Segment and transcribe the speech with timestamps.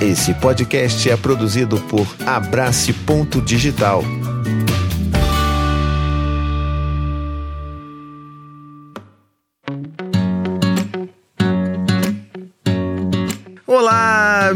[0.00, 4.04] Esse podcast é produzido por Abrace Ponto Digital.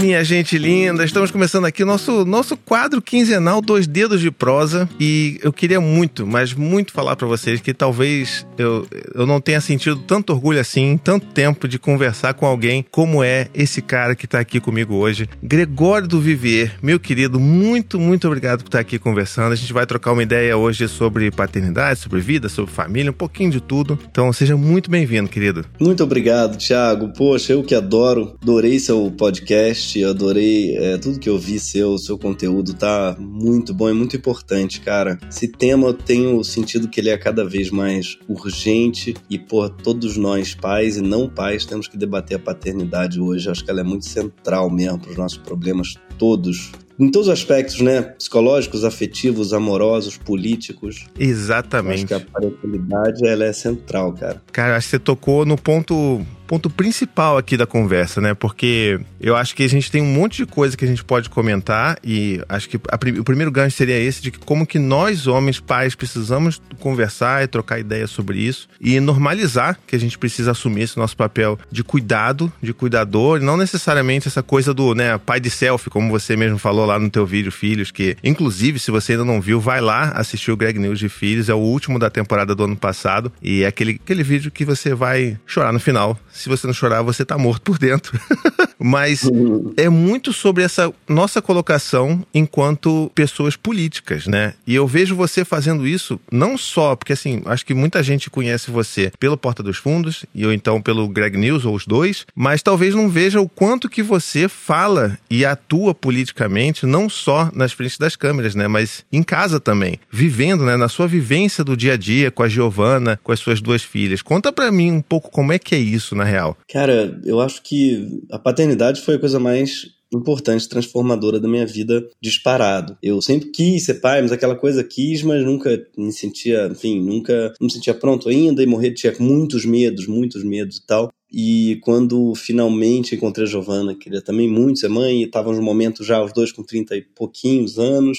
[0.02, 1.04] Minha gente linda!
[1.04, 6.26] Estamos começando aqui nosso, nosso quadro quinzenal Dois Dedos de Prosa e eu queria muito,
[6.26, 10.98] mas muito falar para vocês que talvez eu, eu não tenha sentido tanto orgulho assim,
[10.98, 15.28] tanto tempo de conversar com alguém como é esse cara que está aqui comigo hoje,
[15.40, 16.72] Gregório do Viver.
[16.82, 19.52] Meu querido, muito, muito obrigado por estar aqui conversando.
[19.52, 23.52] A gente vai trocar uma ideia hoje sobre paternidade, sobre vida, sobre família, um pouquinho
[23.52, 23.96] de tudo.
[24.10, 25.64] Então seja muito bem-vindo, querido.
[25.78, 27.12] Muito obrigado, Thiago.
[27.12, 32.16] Poxa, eu que adoro, adorei seu podcast, adorei é, tudo que eu vi seu, seu
[32.16, 35.18] conteúdo tá muito bom, é muito importante, cara.
[35.28, 40.16] Esse tema eu tenho sentido que ele é cada vez mais urgente e, por todos
[40.16, 43.50] nós, pais e não pais, temos que debater a paternidade hoje.
[43.50, 47.32] acho que ela é muito central mesmo para os nossos problemas todos em todos os
[47.32, 48.02] aspectos, né?
[48.02, 51.06] Psicológicos, afetivos, amorosos, políticos.
[51.18, 52.04] Exatamente.
[52.04, 54.42] Acho que a parentalidade ela é central, cara.
[54.52, 58.34] Cara, acho que você tocou no ponto ponto principal aqui da conversa, né?
[58.34, 61.30] Porque eu acho que a gente tem um monte de coisa que a gente pode
[61.30, 65.26] comentar e acho que a, o primeiro gancho seria esse de que como que nós,
[65.26, 70.50] homens, pais, precisamos conversar e trocar ideias sobre isso e normalizar que a gente precisa
[70.50, 75.16] assumir esse nosso papel de cuidado, de cuidador, e não necessariamente essa coisa do, né,
[75.16, 78.90] pai de selfie, como você mesmo falou lá no teu vídeo Filhos, que inclusive, se
[78.90, 81.98] você ainda não viu, vai lá assistir o Greg News de Filhos, é o último
[81.98, 85.80] da temporada do ano passado e é aquele, aquele vídeo que você vai chorar no
[85.80, 88.18] final se você não chorar, você tá morto por dentro.
[88.78, 89.30] Mas
[89.76, 94.54] é muito sobre essa nossa colocação enquanto pessoas políticas, né?
[94.66, 98.70] E eu vejo você fazendo isso não só porque assim, acho que muita gente conhece
[98.70, 102.62] você pelo Porta dos Fundos e ou então pelo Greg News ou os dois, mas
[102.62, 107.98] talvez não veja o quanto que você fala e atua politicamente não só nas frentes
[107.98, 111.96] das câmeras, né, mas em casa também, vivendo, né, na sua vivência do dia a
[111.96, 114.22] dia com a Giovana, com as suas duas filhas.
[114.22, 116.56] Conta para mim um pouco como é que é isso na real.
[116.68, 122.06] Cara, eu acho que a paternidade foi a coisa mais importante, transformadora da minha vida
[122.20, 122.96] disparado.
[123.02, 127.54] Eu sempre quis ser pai, mas aquela coisa quis, mas nunca me sentia, enfim, nunca
[127.58, 131.10] não me sentia pronto ainda e morrer tinha muitos medos, muitos medos e tal.
[131.32, 136.04] E quando finalmente encontrei a Giovana, queria também muito ser mãe, e estávamos no momento
[136.04, 138.18] já os dois com 30 e pouquinhos anos,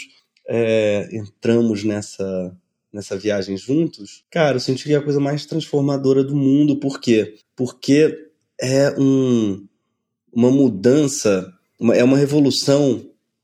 [0.49, 2.51] é, entramos nessa
[2.93, 6.79] nessa viagem juntos, cara, eu senti que é a coisa mais transformadora do mundo.
[6.79, 7.35] Por quê?
[7.55, 8.15] Porque
[8.61, 9.65] é um,
[10.31, 13.03] uma mudança, uma, é uma revolução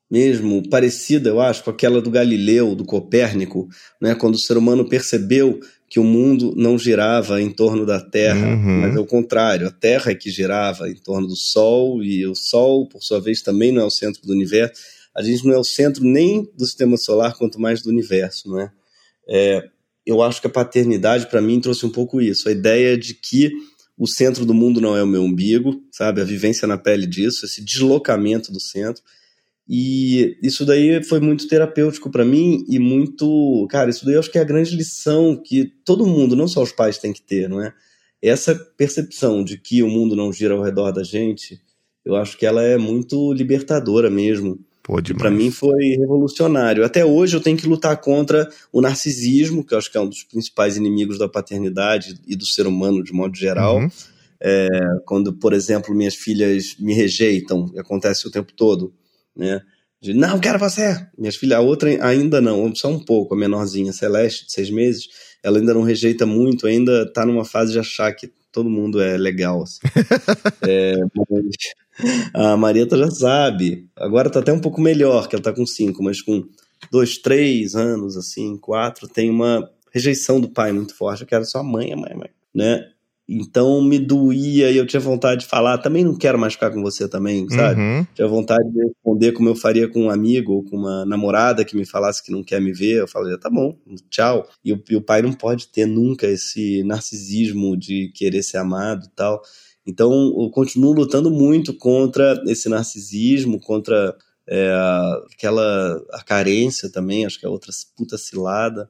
[0.09, 3.69] mesmo, parecida, eu acho, com aquela do Galileu, do Copérnico,
[4.01, 4.15] né?
[4.15, 8.81] quando o ser humano percebeu que o mundo não girava em torno da Terra, uhum.
[8.81, 12.35] mas é o contrário, a Terra é que girava em torno do Sol, e o
[12.35, 14.81] Sol, por sua vez, também não é o centro do universo.
[15.15, 18.59] A gente não é o centro nem do sistema solar, quanto mais do universo, não
[18.59, 18.71] é?
[19.29, 19.69] É,
[20.05, 22.49] eu acho que a paternidade, para mim, trouxe um pouco isso.
[22.49, 23.51] A ideia de que
[23.97, 26.21] o centro do mundo não é o meu umbigo, sabe?
[26.21, 29.03] A vivência na pele disso, esse deslocamento do centro.
[29.67, 33.67] E isso daí foi muito terapêutico para mim e muito.
[33.69, 36.63] Cara, isso daí eu acho que é a grande lição que todo mundo, não só
[36.63, 37.71] os pais, tem que ter, não é?
[38.19, 41.61] Essa percepção de que o mundo não gira ao redor da gente,
[42.03, 44.59] eu acho que ela é muito libertadora mesmo.
[44.89, 46.83] Pô, para mim foi revolucionário.
[46.83, 50.09] Até hoje eu tenho que lutar contra o narcisismo, que eu acho que é um
[50.09, 53.77] dos principais inimigos da paternidade e do ser humano de modo geral.
[53.77, 53.89] Uhum.
[54.41, 54.67] É,
[55.05, 58.91] quando, por exemplo, minhas filhas me rejeitam, acontece o tempo todo,
[59.35, 59.61] né?
[60.01, 61.05] De, não, quero você!
[61.15, 65.07] Minhas filhas, a outra ainda não, só um pouco, a menorzinha, Celeste, de seis meses,
[65.43, 69.17] ela ainda não rejeita muito, ainda tá numa fase de achar que todo mundo é
[69.17, 69.61] legal.
[69.61, 69.79] Assim.
[70.67, 70.95] é,
[71.29, 71.45] mas,
[72.33, 73.87] a Marieta já sabe.
[73.95, 76.43] Agora tá até um pouco melhor, que ela tá com cinco, mas com
[76.91, 81.21] dois, três anos, assim, quatro, tem uma rejeição do pai muito forte.
[81.21, 82.85] Eu quero só mãe, mãe, mãe, né?
[83.31, 86.81] Então me doía e eu tinha vontade de falar, também não quero mais ficar com
[86.81, 87.79] você também, sabe?
[87.79, 88.07] Uhum.
[88.15, 91.75] Tinha vontade de responder como eu faria com um amigo ou com uma namorada que
[91.75, 93.01] me falasse que não quer me ver.
[93.01, 93.77] Eu falaria, tá bom,
[94.09, 94.49] tchau.
[94.65, 99.05] E o, e o pai não pode ter nunca esse narcisismo de querer ser amado
[99.05, 99.43] e tal.
[99.89, 104.15] Então, eu continuo lutando muito contra esse narcisismo, contra
[104.47, 104.71] é,
[105.33, 108.87] aquela a carência também, acho que é outra puta cilada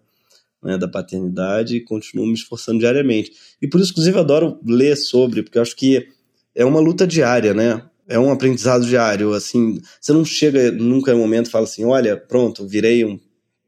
[0.62, 3.32] né, da paternidade, e continuo me esforçando diariamente.
[3.62, 6.06] E por isso, inclusive, adoro ler sobre, porque acho que
[6.54, 7.82] é uma luta diária, né?
[8.06, 11.86] É um aprendizado diário, assim, você não chega nunca em um momento e fala assim,
[11.86, 13.18] olha, pronto, virei um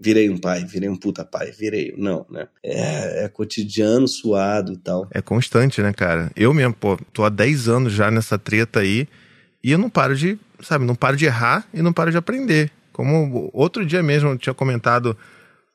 [0.01, 1.93] virei um pai, virei um puta pai, virei.
[1.95, 2.47] Não, né?
[2.63, 5.07] É, é cotidiano, suado e tal.
[5.11, 6.31] É constante, né, cara?
[6.35, 9.07] Eu mesmo, pô, tô há 10 anos já nessa treta aí
[9.63, 12.71] e eu não paro de sabe, não paro de errar e não paro de aprender.
[12.91, 15.17] Como outro dia mesmo eu tinha comentado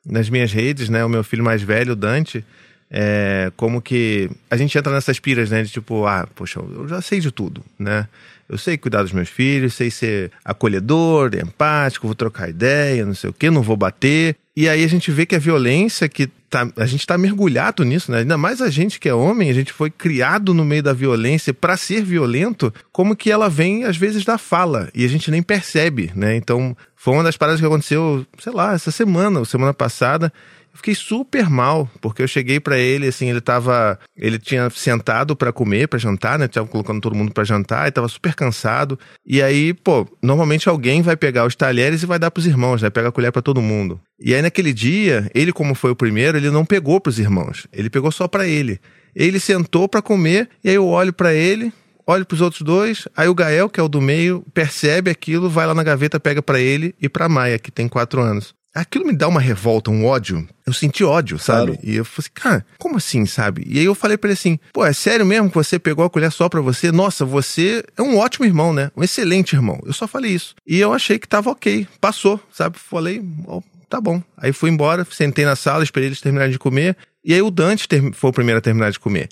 [0.05, 2.45] nas minhas redes, né, o meu filho mais velho, Dante,
[2.89, 7.01] é, como que a gente entra nessas piras, né, de tipo, ah, poxa, eu já
[7.01, 8.07] sei de tudo, né?
[8.49, 13.29] Eu sei cuidar dos meus filhos, sei ser acolhedor, empático, vou trocar ideia, não sei
[13.29, 14.35] o que, não vou bater.
[14.55, 18.11] E aí a gente vê que a violência que tá, a gente está mergulhado nisso,
[18.11, 18.19] né?
[18.19, 21.53] Ainda mais a gente que é homem, a gente foi criado no meio da violência
[21.53, 25.43] para ser violento, como que ela vem às vezes da fala e a gente nem
[25.43, 26.35] percebe, né?
[26.35, 30.31] Então, foi uma das paradas que aconteceu, sei lá, essa semana, ou semana passada,
[30.77, 33.99] fiquei super mal, porque eu cheguei para ele, assim, ele tava.
[34.15, 36.47] Ele tinha sentado para comer, para jantar, né?
[36.47, 38.97] Tava colocando todo mundo para jantar e tava super cansado.
[39.25, 42.89] E aí, pô, normalmente alguém vai pegar os talheres e vai dar pros irmãos, né?
[42.89, 43.99] Pega a colher para todo mundo.
[44.19, 47.67] E aí naquele dia, ele, como foi o primeiro, ele não pegou pros irmãos.
[47.73, 48.79] Ele pegou só para ele.
[49.15, 51.73] Ele sentou para comer, e aí eu olho para ele,
[52.05, 55.49] olho para os outros dois, aí o Gael, que é o do meio, percebe aquilo,
[55.49, 59.05] vai lá na gaveta, pega para ele e para Maia, que tem quatro anos aquilo
[59.05, 60.47] me dá uma revolta, um ódio.
[60.65, 61.73] Eu senti ódio, sabe?
[61.73, 61.79] Claro.
[61.83, 63.63] E eu falei assim, cara, como assim, sabe?
[63.67, 66.09] E aí eu falei pra ele assim, pô, é sério mesmo que você pegou a
[66.09, 66.91] colher só pra você?
[66.91, 68.91] Nossa, você é um ótimo irmão, né?
[68.95, 69.79] Um excelente irmão.
[69.85, 70.55] Eu só falei isso.
[70.65, 71.87] E eu achei que tava ok.
[71.99, 72.77] Passou, sabe?
[72.77, 74.21] Falei, oh, tá bom.
[74.37, 76.95] Aí fui embora, sentei na sala, esperei eles terminarem de comer.
[77.23, 79.29] E aí o Dante foi o primeiro a terminar de comer.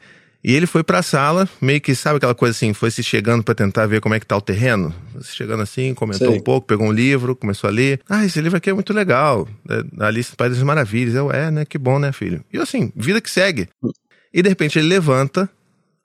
[0.47, 3.43] E ele foi para a sala, meio que, sabe aquela coisa assim, foi se chegando
[3.43, 4.93] para tentar ver como é que tá o terreno?
[5.19, 7.99] Se chegando assim, comentou um pouco, pegou um livro, começou a ler.
[8.07, 9.47] Ah, esse livro aqui é muito legal.
[9.67, 11.15] É, Alice no País das Maravilhas.
[11.15, 11.65] Eu, é, né?
[11.65, 12.45] Que bom, né, filho?
[12.53, 13.67] E assim, vida que segue.
[14.31, 15.49] E de repente ele levanta,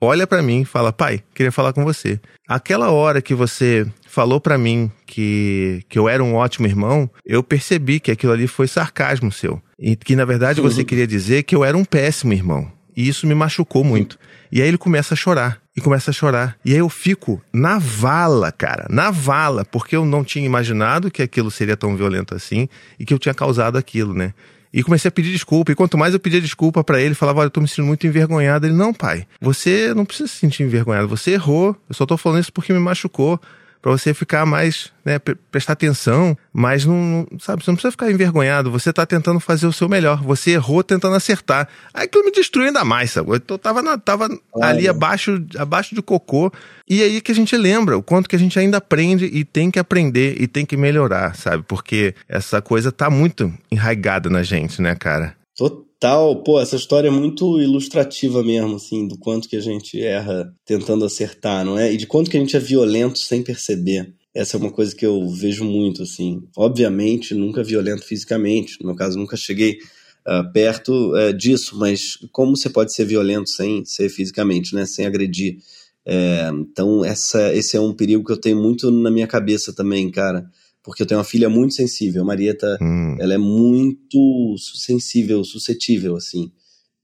[0.00, 2.18] olha para mim e fala: Pai, queria falar com você.
[2.48, 7.42] Aquela hora que você falou para mim que, que eu era um ótimo irmão, eu
[7.42, 9.60] percebi que aquilo ali foi sarcasmo seu.
[9.78, 12.79] E que na verdade você queria dizer que eu era um péssimo irmão.
[13.00, 14.18] E isso me machucou muito.
[14.52, 15.58] E aí ele começa a chorar.
[15.74, 16.58] E começa a chorar.
[16.62, 18.86] E aí eu fico na vala, cara.
[18.90, 19.64] Na vala.
[19.64, 22.68] Porque eu não tinha imaginado que aquilo seria tão violento assim.
[22.98, 24.34] E que eu tinha causado aquilo, né?
[24.70, 25.72] E comecei a pedir desculpa.
[25.72, 28.06] E quanto mais eu pedia desculpa para ele, falava: Olha, eu tô me sentindo muito
[28.06, 28.66] envergonhado.
[28.66, 31.08] Ele: Não, pai, você não precisa se sentir envergonhado.
[31.08, 31.74] Você errou.
[31.88, 33.40] Eu só tô falando isso porque me machucou
[33.80, 35.18] para você ficar mais, né,
[35.50, 39.72] prestar atenção, mas não, sabe, você não precisa ficar envergonhado, você tá tentando fazer o
[39.72, 41.66] seu melhor, você errou tentando acertar.
[41.94, 43.30] Aí aquilo me destruiu ainda mais, sabe?
[43.30, 44.28] Eu tava, na, tava
[44.60, 46.52] ali abaixo, abaixo de cocô,
[46.88, 49.70] e aí que a gente lembra o quanto que a gente ainda aprende e tem
[49.70, 51.64] que aprender e tem que melhorar, sabe?
[51.66, 55.34] Porque essa coisa tá muito enraigada na gente, né, cara?
[55.56, 56.42] Total tal.
[56.42, 61.04] Pô, essa história é muito ilustrativa mesmo, assim, do quanto que a gente erra tentando
[61.04, 61.92] acertar, não é?
[61.92, 64.14] E de quanto que a gente é violento sem perceber.
[64.34, 66.42] Essa é uma coisa que eu vejo muito, assim.
[66.56, 68.78] Obviamente, nunca violento fisicamente.
[68.80, 69.78] No meu caso, nunca cheguei
[70.26, 74.86] uh, perto uh, disso, mas como você pode ser violento sem ser fisicamente, né?
[74.86, 75.58] Sem agredir.
[76.06, 80.10] É, então, essa, esse é um perigo que eu tenho muito na minha cabeça também,
[80.10, 80.48] cara
[80.90, 82.22] porque eu tenho uma filha muito sensível.
[82.22, 83.16] A Marieta, hum.
[83.20, 86.50] ela é muito sensível, suscetível, assim.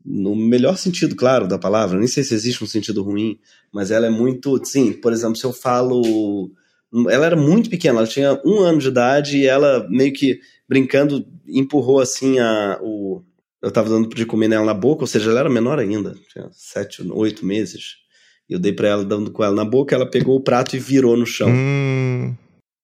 [0.05, 1.97] No melhor sentido, claro, da palavra.
[1.97, 3.39] Nem sei se existe um sentido ruim,
[3.73, 4.61] mas ela é muito.
[4.65, 6.51] Sim, por exemplo, se eu falo.
[7.09, 11.25] Ela era muito pequena, ela tinha um ano de idade e ela meio que brincando
[11.47, 13.23] empurrou assim a, o.
[13.63, 16.49] Eu tava dando de comer nela na boca, ou seja, ela era menor ainda, tinha
[16.53, 17.99] sete, oito meses.
[18.49, 21.17] Eu dei para ela dando com ela na boca, ela pegou o prato e virou
[21.17, 21.49] no chão.
[21.51, 22.35] Hum.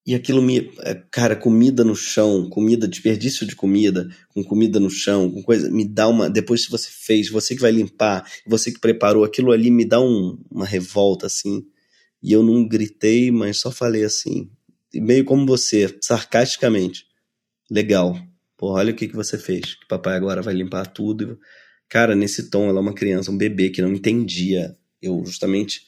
[0.04, 0.72] E aquilo me.
[0.81, 5.71] É, cara, comida no chão, comida, desperdício de comida, com comida no chão, com coisa.
[5.71, 6.28] Me dá uma.
[6.28, 10.00] Depois que você fez, você que vai limpar, você que preparou, aquilo ali me dá
[10.00, 11.64] um, uma revolta, assim.
[12.23, 14.49] E eu não gritei, mas só falei assim,
[14.94, 17.06] meio como você, sarcasticamente.
[17.71, 18.16] Legal.
[18.56, 19.75] Pô, olha o que, que você fez.
[19.75, 21.38] Que papai agora vai limpar tudo.
[21.88, 24.76] Cara, nesse tom, ela é uma criança, um bebê que não entendia.
[25.00, 25.82] Eu justamente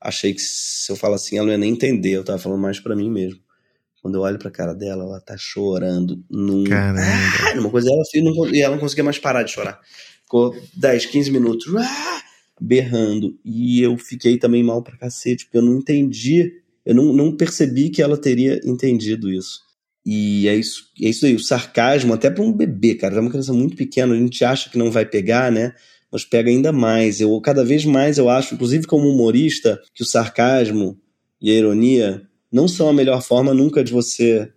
[0.00, 2.12] achei que se eu falar assim, ela não ia nem entender.
[2.12, 3.40] Eu tava falando mais para mim mesmo.
[4.02, 6.64] Quando eu olho pra cara dela, ela tá chorando num.
[6.64, 7.02] Caramba.
[7.02, 9.78] Ah, uma coisa ela fez e ela não conseguia mais parar de chorar.
[10.22, 12.22] Ficou 10, 15 minutos ah,
[12.60, 13.38] berrando.
[13.44, 16.52] E eu fiquei também mal pra cacete, porque eu não entendi,
[16.84, 19.60] eu não, não percebi que ela teria entendido isso.
[20.04, 23.30] E é isso, é isso aí, o sarcasmo, até para um bebê, cara, é uma
[23.30, 25.74] criança muito pequena, a gente acha que não vai pegar, né?
[26.10, 27.20] Mas pega ainda mais.
[27.20, 30.98] Eu cada vez mais eu acho, inclusive como humorista, que o sarcasmo
[31.40, 34.50] e a ironia não são a melhor forma nunca de você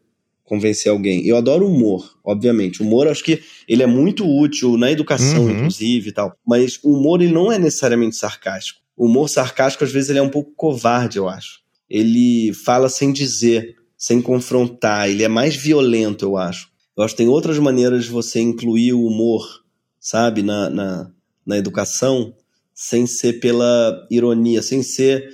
[0.44, 1.26] convencer alguém.
[1.26, 2.82] Eu adoro humor, obviamente.
[2.82, 5.52] O humor, acho que ele é muito útil na educação, uhum.
[5.52, 6.36] inclusive, e tal.
[6.46, 8.82] Mas o humor, ele não é necessariamente sarcástico.
[8.96, 11.62] O humor sarcástico, às vezes, ele é um pouco covarde, eu acho.
[11.90, 15.10] Ele fala sem dizer, sem confrontar.
[15.10, 16.70] Ele é mais violento, eu acho.
[16.96, 19.64] Eu acho que tem outras maneiras de você incluir o humor,
[20.00, 21.12] sabe, na, na,
[21.46, 22.34] na educação,
[22.74, 25.28] sem ser pela ironia, sem ser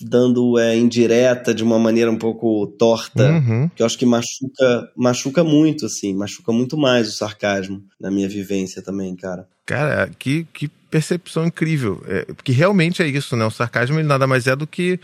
[0.00, 3.68] dando é, indireta de uma maneira um pouco torta, uhum.
[3.74, 8.28] que eu acho que machuca, machuca muito, assim, machuca muito mais o sarcasmo na minha
[8.28, 9.46] vivência também, cara.
[9.64, 12.02] Cara, que, que percepção incrível.
[12.06, 13.44] É, porque realmente é isso, né?
[13.44, 15.00] O sarcasmo ele nada mais é do que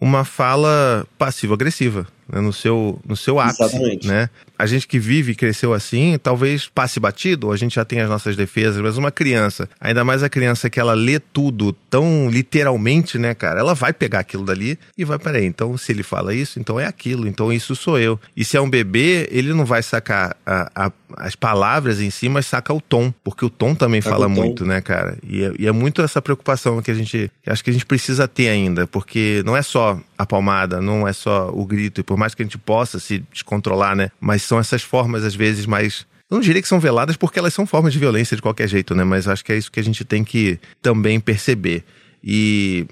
[0.00, 4.06] uma fala passivo-agressiva né, no seu, no seu ápice, Exatamente.
[4.06, 4.28] né?
[4.58, 8.08] A gente que vive e cresceu assim, talvez passe batido, a gente já tem as
[8.08, 13.18] nossas defesas, mas uma criança, ainda mais a criança que ela lê tudo tão literalmente,
[13.18, 13.60] né, cara?
[13.60, 16.86] Ela vai pegar aquilo dali e vai, peraí, então se ele fala isso, então é
[16.86, 18.20] aquilo, então isso sou eu.
[18.36, 22.28] E se é um bebê, ele não vai sacar a, a, as palavras em si,
[22.28, 25.16] mas saca o tom, porque o tom também saca fala muito, né, cara?
[25.26, 28.28] E é, e é muito essa preocupação que a gente, acho que a gente precisa
[28.28, 32.18] ter ainda, porque não é só a palmada, não é só o grito, e por
[32.18, 34.10] mais que a gente possa se descontrolar, né?
[34.20, 36.06] Mas são essas formas, às vezes, mais.
[36.30, 38.94] Eu não diria que são veladas porque elas são formas de violência de qualquer jeito,
[38.94, 39.02] né?
[39.02, 41.84] Mas acho que é isso que a gente tem que também perceber.
[42.22, 42.86] E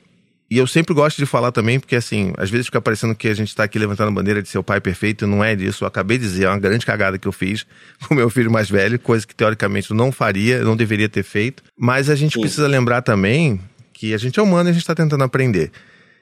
[0.51, 3.35] e eu sempre gosto de falar também, porque assim, às vezes fica parecendo que a
[3.35, 5.85] gente está aqui levantando a bandeira de ser o pai perfeito, não é disso.
[5.85, 7.67] Eu acabei de dizer, é uma grande cagada que eu fiz
[8.09, 11.63] com meu filho mais velho, coisa que teoricamente eu não faria, não deveria ter feito.
[11.77, 12.41] Mas a gente Sim.
[12.41, 13.61] precisa lembrar também
[13.93, 15.71] que a gente é humano e a gente está tentando aprender.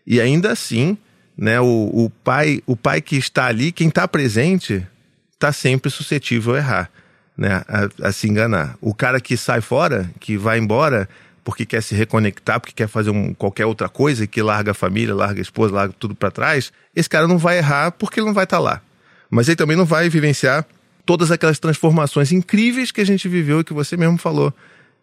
[0.07, 0.97] E ainda assim,
[1.37, 4.87] né, o, o, pai, o pai que está ali, quem está presente,
[5.33, 6.91] está sempre suscetível a errar,
[7.37, 8.77] né, a, a, se enganar.
[8.81, 11.09] O cara que sai fora, que vai embora
[11.45, 15.15] porque quer se reconectar, porque quer fazer um, qualquer outra coisa, que larga a família,
[15.15, 18.35] larga a esposa, larga tudo para trás, esse cara não vai errar porque ele não
[18.35, 18.83] vai estar tá lá.
[19.31, 20.67] Mas ele também não vai vivenciar
[21.05, 24.53] todas aquelas transformações incríveis que a gente viveu e que você mesmo falou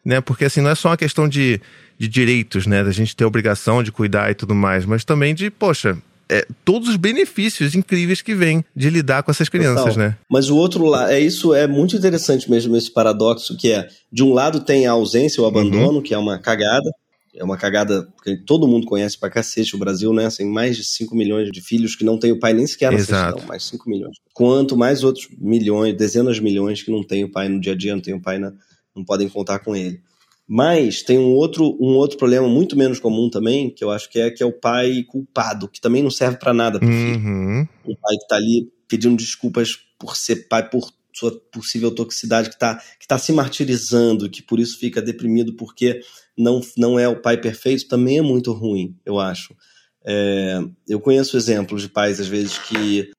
[0.03, 0.21] né?
[0.21, 1.59] Porque assim, não é só uma questão de,
[1.97, 2.83] de direitos, né?
[2.83, 5.97] Da gente ter a obrigação de cuidar e tudo mais, mas também de, poxa,
[6.29, 9.97] é, todos os benefícios incríveis que vêm de lidar com essas crianças, Total.
[10.09, 10.17] né?
[10.29, 14.23] Mas o outro lado, é isso é muito interessante mesmo esse paradoxo que é, de
[14.23, 16.01] um lado tem a ausência, o abandono, uhum.
[16.01, 16.89] que é uma cagada,
[17.35, 20.21] é uma cagada que todo mundo conhece pra cacete o Brasil, né?
[20.21, 22.91] Tem assim, mais de 5 milhões de filhos que não tem o pai nem sequer
[22.91, 23.23] na Exato.
[23.23, 24.17] certidão, mais 5 milhões.
[24.33, 27.75] Quanto mais outros milhões, dezenas de milhões que não tem o pai no dia a
[27.75, 28.53] dia, não tem o pai na,
[28.95, 30.01] não podem contar com ele.
[30.47, 34.19] Mas tem um outro, um outro problema muito menos comum também, que eu acho que
[34.19, 37.19] é que é o pai culpado, que também não serve para nada pro filho.
[37.19, 37.67] Uhum.
[37.85, 42.59] O pai que tá ali pedindo desculpas por ser pai, por sua possível toxicidade, que
[42.59, 46.01] tá, que tá se martirizando, que por isso fica deprimido porque
[46.37, 49.55] não, não é o pai perfeito, também é muito ruim, eu acho.
[50.05, 53.11] É, eu conheço exemplos de pais, às vezes, que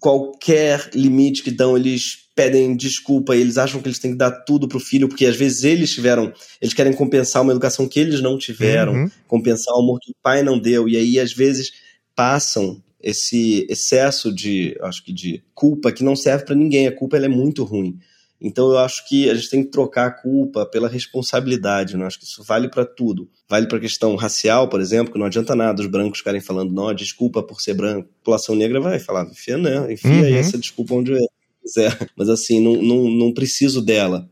[0.00, 4.66] qualquer limite que dão, eles pedem desculpa, eles acham que eles têm que dar tudo
[4.66, 8.38] pro filho, porque às vezes eles tiveram, eles querem compensar uma educação que eles não
[8.38, 9.10] tiveram, uhum.
[9.28, 11.70] compensar o amor que o pai não deu, e aí às vezes
[12.14, 17.16] passam esse excesso de, acho que de culpa que não serve para ninguém, a culpa
[17.16, 17.98] ela é muito ruim.
[18.40, 22.06] Então eu acho que a gente tem que trocar a culpa pela responsabilidade, né?
[22.06, 23.28] acho que isso vale para tudo.
[23.46, 26.72] Vale para a questão racial, por exemplo, que não adianta nada os brancos ficarem falando,
[26.72, 28.08] não, desculpa por ser branco.
[28.08, 29.92] A população negra vai falar, enfia, né?
[29.92, 30.36] enfia uhum.
[30.36, 31.12] essa desculpa onde
[31.62, 31.96] quiser.
[32.16, 34.26] Mas assim, não, não, não preciso dela.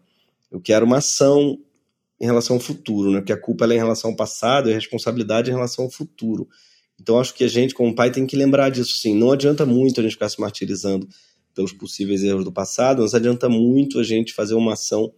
[0.51, 1.59] Eu quero uma ação
[2.19, 3.19] em relação ao futuro, né?
[3.19, 5.91] Porque a culpa é em relação ao passado e a responsabilidade é em relação ao
[5.91, 6.49] futuro.
[7.01, 9.15] Então acho que a gente, como pai, tem que lembrar disso, sim.
[9.15, 11.07] Não adianta muito a gente ficar se martirizando
[11.59, 15.13] pelos possíveis erros do passado, mas adianta muito a gente fazer uma ação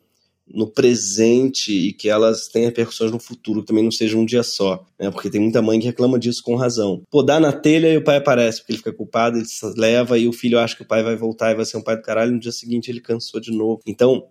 [0.49, 4.42] no presente e que elas tenham repercussões no futuro, que também não seja um dia
[4.42, 5.11] só, né?
[5.11, 7.02] Porque tem muita mãe que reclama disso com razão.
[7.11, 10.18] Pô, dá na telha e o pai aparece, porque ele fica culpado, ele se leva
[10.18, 12.02] e o filho acha que o pai vai voltar e vai ser um pai do
[12.02, 13.82] caralho, e no dia seguinte ele cansou de novo.
[13.87, 14.26] Então,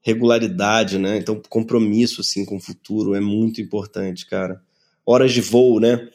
[0.00, 1.18] regularidade, né?
[1.18, 4.62] Então, compromisso, assim, com o futuro é muito importante, cara.
[5.04, 6.08] Horas de voo, né?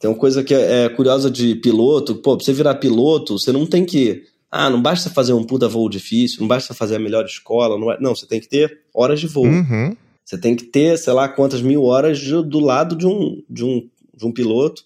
[0.00, 3.52] Tem uma coisa que é, é curiosa de piloto, pô, pra você virar piloto, você
[3.52, 6.98] não tem que ah, não basta fazer um puta voo difícil, não basta fazer a
[6.98, 7.78] melhor escola.
[7.78, 8.00] Não, é...
[8.00, 9.46] não você tem que ter horas de voo.
[9.46, 9.96] Uhum.
[10.24, 13.64] Você tem que ter, sei lá, quantas mil horas de, do lado de um, de,
[13.64, 14.82] um, de um piloto,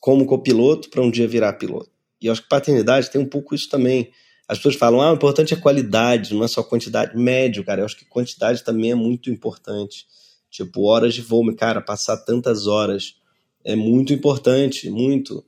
[0.00, 1.90] como copiloto, para um dia virar piloto.
[2.20, 4.10] E eu acho que paternidade tem um pouco isso também.
[4.48, 7.16] As pessoas falam, ah, o importante é qualidade, não é só quantidade.
[7.16, 7.80] Médio, cara.
[7.80, 10.06] Eu acho que quantidade também é muito importante.
[10.50, 13.16] Tipo, horas de voo, cara, passar tantas horas
[13.64, 15.44] é muito importante, muito.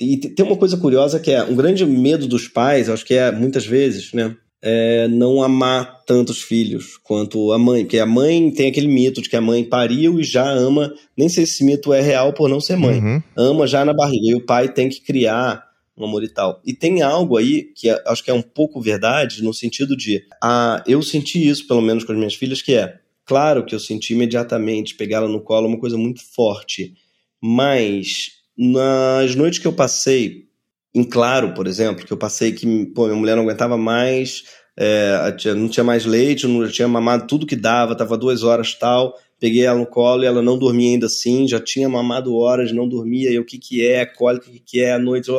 [0.00, 3.32] E tem uma coisa curiosa que é um grande medo dos pais, acho que é
[3.32, 4.36] muitas vezes, né?
[4.60, 9.28] É não amar tantos filhos quanto a mãe, porque a mãe tem aquele mito de
[9.28, 12.48] que a mãe pariu e já ama, nem sei se esse mito é real por
[12.48, 13.22] não ser mãe, uhum.
[13.36, 16.60] ama já na barriga, e o pai tem que criar um amor e tal.
[16.64, 20.24] E tem algo aí que é, acho que é um pouco verdade, no sentido de,
[20.42, 23.80] ah, eu senti isso, pelo menos com as minhas filhas, que é, claro que eu
[23.80, 26.94] senti imediatamente pegar ela no colo uma coisa muito forte,
[27.40, 30.48] mas nas noites que eu passei
[30.92, 34.42] em claro, por exemplo, que eu passei que pô, minha mulher não aguentava mais,
[34.76, 39.14] é, não tinha mais leite, não tinha mamado tudo que dava, tava duas horas tal,
[39.38, 42.88] peguei ela no colo e ela não dormia ainda assim, já tinha mamado horas, não
[42.88, 45.30] dormia, e o que que é, cólica, o que que é, à noite,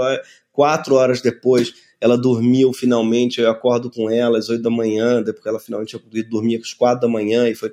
[0.52, 5.46] quatro horas depois, ela dormiu finalmente, eu acordo com ela às oito da manhã, depois
[5.46, 5.98] ela finalmente
[6.30, 7.72] dormia às quatro da manhã, e foi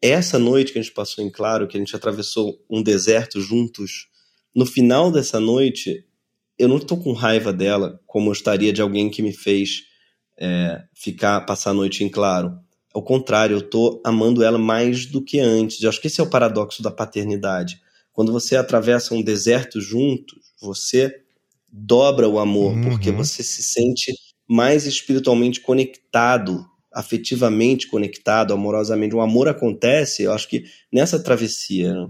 [0.00, 4.08] essa noite que a gente passou em Claro, que a gente atravessou um deserto juntos,
[4.54, 6.04] no final dessa noite,
[6.58, 9.82] eu não estou com raiva dela como eu estaria de alguém que me fez
[10.38, 12.58] é, ficar, passar a noite em Claro.
[12.94, 15.82] Ao contrário, eu estou amando ela mais do que antes.
[15.82, 17.80] Eu acho que esse é o paradoxo da paternidade.
[18.12, 21.22] Quando você atravessa um deserto juntos, você
[21.66, 22.90] dobra o amor, uhum.
[22.90, 24.12] porque você se sente
[24.46, 29.14] mais espiritualmente conectado afetivamente conectado, amorosamente.
[29.14, 31.94] O amor acontece, eu acho que nessa travessia.
[31.94, 32.08] Né?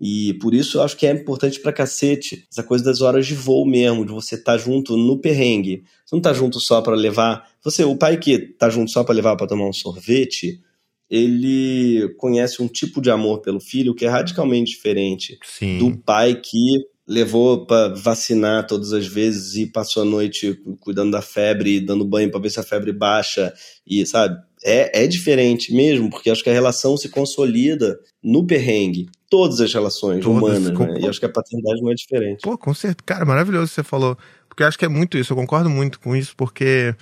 [0.00, 3.34] E por isso eu acho que é importante pra cacete essa coisa das horas de
[3.34, 5.84] voo mesmo, de você estar tá junto no perrengue.
[6.04, 7.48] Você não tá junto só para levar.
[7.62, 10.60] Você, o pai que tá junto só para levar para tomar um sorvete,
[11.08, 15.78] ele conhece um tipo de amor pelo filho que é radicalmente diferente Sim.
[15.78, 16.58] do pai que
[17.06, 22.30] levou para vacinar todas as vezes e passou a noite cuidando da febre, dando banho
[22.30, 23.52] para ver se a febre baixa
[23.86, 29.08] e sabe é, é diferente mesmo porque acho que a relação se consolida no perrengue
[29.28, 30.86] todas as relações Todas, humanas com...
[30.86, 31.00] né?
[31.00, 34.16] e acho que a paternidade não é diferente pô com certeza cara maravilhoso você falou
[34.48, 36.94] porque acho que é muito isso eu concordo muito com isso porque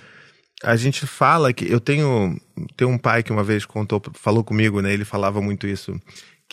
[0.63, 2.39] a gente fala que eu tenho
[2.75, 5.99] tem um pai que uma vez contou falou comigo né ele falava muito isso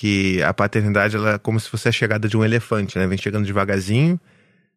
[0.01, 3.07] que a paternidade ela é como se fosse a chegada de um elefante, né?
[3.07, 4.19] Vem chegando devagarzinho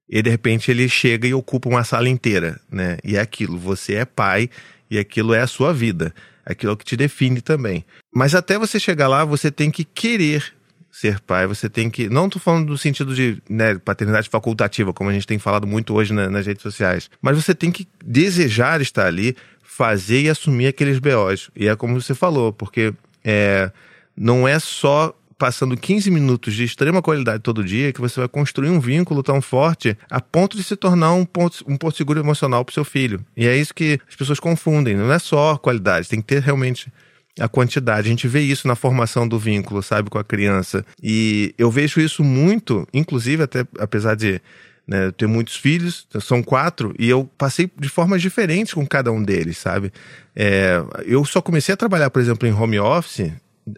[0.10, 2.98] e de repente ele chega e ocupa uma sala inteira, né?
[3.06, 4.50] E é aquilo, você é pai
[4.90, 6.14] e aquilo é a sua vida,
[6.46, 7.86] aquilo é o que te define também.
[8.14, 10.54] Mas até você chegar lá, você tem que querer
[10.92, 12.08] ser pai, você tem que.
[12.08, 15.94] Não tô falando do sentido de né, paternidade facultativa, como a gente tem falado muito
[15.94, 20.68] hoje na, nas redes sociais, mas você tem que desejar estar ali, fazer e assumir
[20.68, 21.50] aqueles BOs.
[21.56, 23.72] E é como você falou, porque é,
[24.16, 28.70] não é só passando 15 minutos de extrema qualidade todo dia que você vai construir
[28.70, 32.64] um vínculo tão forte a ponto de se tornar um ponto, um porto seguro emocional
[32.64, 33.20] para seu filho.
[33.36, 34.96] E é isso que as pessoas confundem.
[34.96, 36.90] Não é só qualidade, tem que ter realmente
[37.38, 38.08] a quantidade.
[38.08, 40.86] A gente vê isso na formação do vínculo, sabe, com a criança.
[41.04, 44.42] E eu vejo isso muito, inclusive, até apesar de
[44.88, 49.22] né, ter muitos filhos, são quatro, e eu passei de formas diferentes com cada um
[49.22, 49.92] deles, sabe?
[50.34, 53.30] É, eu só comecei a trabalhar, por exemplo, em home office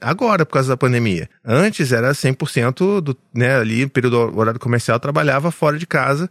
[0.01, 1.29] agora por causa da pandemia.
[1.43, 6.29] Antes era 100% do, né, ali, período horário comercial, trabalhava fora de casa.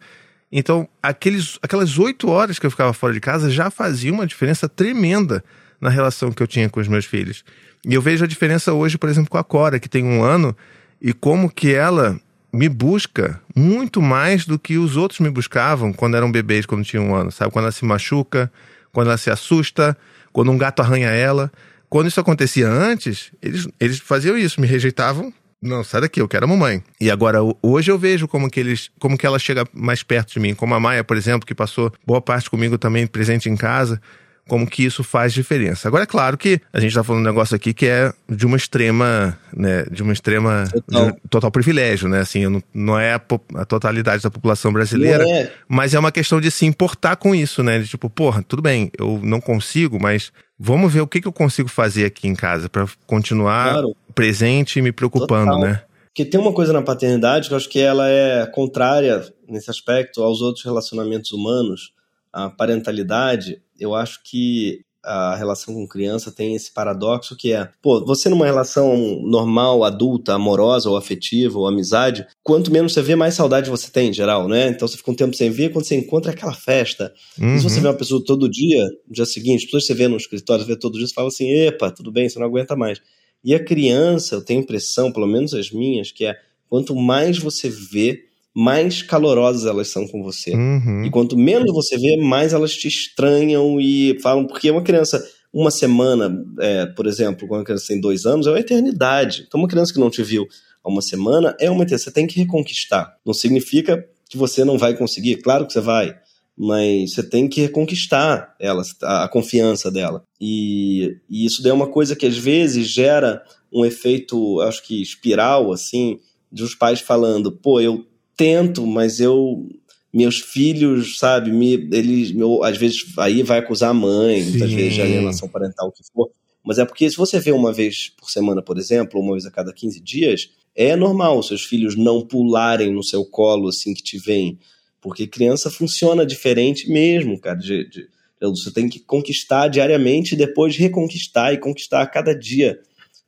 [0.50, 4.68] Então, aqueles, aquelas oito horas que eu ficava fora de casa já fazia uma diferença
[4.68, 5.42] tremenda
[5.80, 7.44] na relação que eu tinha com os meus filhos.
[7.84, 10.56] E eu vejo a diferença hoje, por exemplo, com a Cora, que tem um ano,
[11.00, 12.18] e como que ela
[12.52, 17.08] me busca muito mais do que os outros me buscavam quando eram bebês, quando tinham
[17.08, 17.50] um ano, sabe?
[17.50, 18.50] Quando ela se machuca,
[18.92, 19.96] quando ela se assusta,
[20.32, 21.50] quando um gato arranha ela.
[21.94, 25.32] Quando isso acontecia antes, eles, eles faziam isso, me rejeitavam.
[25.62, 26.82] Não, sai daqui, eu quero a mamãe.
[27.00, 30.40] E agora, hoje eu vejo como que eles, como que ela chega mais perto de
[30.40, 30.56] mim.
[30.56, 34.00] Como a Maia, por exemplo, que passou boa parte comigo também presente em casa
[34.48, 35.88] como que isso faz diferença.
[35.88, 38.56] Agora é claro que a gente está falando um negócio aqui que é de uma
[38.56, 42.20] extrema, né, de uma extrema total, um total privilégio, né?
[42.20, 43.20] Assim, não, não é a,
[43.54, 45.50] a, totalidade da população brasileira, é.
[45.66, 47.78] mas é uma questão de se importar com isso, né?
[47.78, 51.32] De tipo, porra, tudo bem, eu não consigo, mas vamos ver o que, que eu
[51.32, 53.96] consigo fazer aqui em casa para continuar claro.
[54.14, 55.60] presente e me preocupando, total.
[55.60, 55.82] né?
[56.06, 60.22] Porque tem uma coisa na paternidade que eu acho que ela é contrária nesse aspecto
[60.22, 61.92] aos outros relacionamentos humanos.
[62.32, 68.04] A parentalidade, eu acho que a relação com criança tem esse paradoxo que é, pô,
[68.04, 73.34] você numa relação normal, adulta, amorosa ou afetiva ou amizade, quanto menos você vê, mais
[73.34, 74.68] saudade você tem em geral, né?
[74.68, 77.12] Então você fica um tempo sem ver, quando você encontra aquela festa.
[77.38, 77.54] Uhum.
[77.54, 77.82] E se você uhum.
[77.82, 80.64] vê uma pessoa todo dia, no dia seguinte, as pessoas que você vê no escritório,
[80.64, 83.00] vê todo dia, você fala assim, epa, tudo bem, você não aguenta mais.
[83.44, 86.34] E a criança, eu tenho impressão, pelo menos as minhas, que é
[86.68, 90.54] quanto mais você vê, mais calorosas elas são com você.
[90.54, 91.04] Uhum.
[91.04, 95.72] E quanto menos você vê, mais elas te estranham e falam, porque uma criança, uma
[95.72, 99.44] semana, é, por exemplo, quando uma criança tem dois anos, é uma eternidade.
[99.46, 100.46] Então, uma criança que não te viu
[100.84, 102.02] há uma semana é uma eternidade.
[102.02, 103.16] Você tem que reconquistar.
[103.26, 106.16] Não significa que você não vai conseguir, claro que você vai.
[106.56, 110.22] Mas você tem que reconquistar ela, a, a confiança dela.
[110.40, 115.02] E, e isso daí é uma coisa que às vezes gera um efeito, acho que
[115.02, 116.20] espiral, assim,
[116.52, 119.68] de os pais falando, pô, eu tento, mas eu
[120.12, 124.50] meus filhos, sabe, me, eles, meu, às vezes aí vai acusar a mãe, Sim.
[124.50, 126.30] muitas vezes a relação parental, o que for.
[126.64, 129.44] Mas é porque se você vê uma vez por semana, por exemplo, ou uma vez
[129.44, 134.04] a cada 15 dias, é normal seus filhos não pularem no seu colo assim que
[134.04, 134.56] te vêm.
[135.00, 137.58] Porque criança funciona diferente mesmo, cara.
[137.58, 138.08] De, de,
[138.40, 142.78] você tem que conquistar diariamente e depois reconquistar e conquistar a cada dia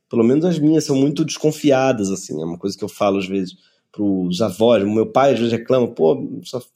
[0.08, 2.40] pelo menos as minhas, são muito desconfiadas, assim.
[2.40, 3.56] É uma coisa que eu falo às vezes
[3.96, 4.82] pros avós.
[4.84, 6.22] O meu pai às vezes reclama, pô,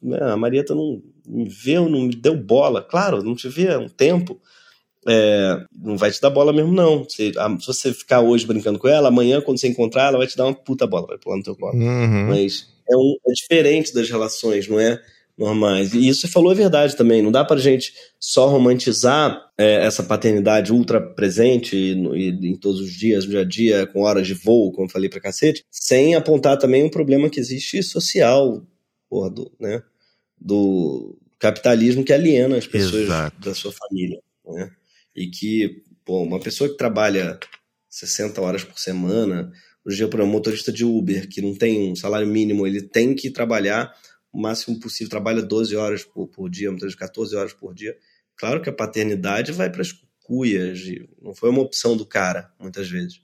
[0.02, 2.83] né, a Marieta não me vê, não me deu bola.
[2.83, 4.40] Claro, não te vê há um tempo.
[5.06, 7.06] É, não vai te dar bola mesmo, não.
[7.09, 10.26] Se, a, se, você ficar hoje brincando com ela, amanhã, quando você encontrar, ela vai
[10.26, 11.74] te dar uma puta bola, vai pular no teu colo.
[11.74, 12.28] Uhum.
[12.28, 15.00] Mas é, um, é diferente das relações, não é?
[15.40, 15.94] Normais.
[15.94, 17.22] E isso você falou é verdade também.
[17.22, 22.81] Não dá para gente só romantizar é, essa paternidade ultra presente e, e, em todos
[22.81, 25.64] os dias, no dia a dia, com horas de voo, como eu falei pra cacete,
[25.70, 28.62] sem apontar também um problema que existe social,
[29.09, 29.83] porra, do, né,
[30.38, 33.40] do capitalismo que aliena as pessoas Exato.
[33.40, 34.20] da sua família.
[34.46, 34.70] Né?
[35.16, 37.38] E que, pô, uma pessoa que trabalha
[37.88, 39.50] 60 horas por semana,
[39.87, 43.31] hoje dia, um motorista de Uber que não tem um salário mínimo, ele tem que
[43.31, 43.90] trabalhar
[44.32, 47.96] o máximo possível, trabalha 12 horas por, por dia, muitas vezes 14 horas por dia.
[48.36, 50.80] Claro que a paternidade vai para as cuias,
[51.20, 53.20] não foi uma opção do cara, muitas vezes.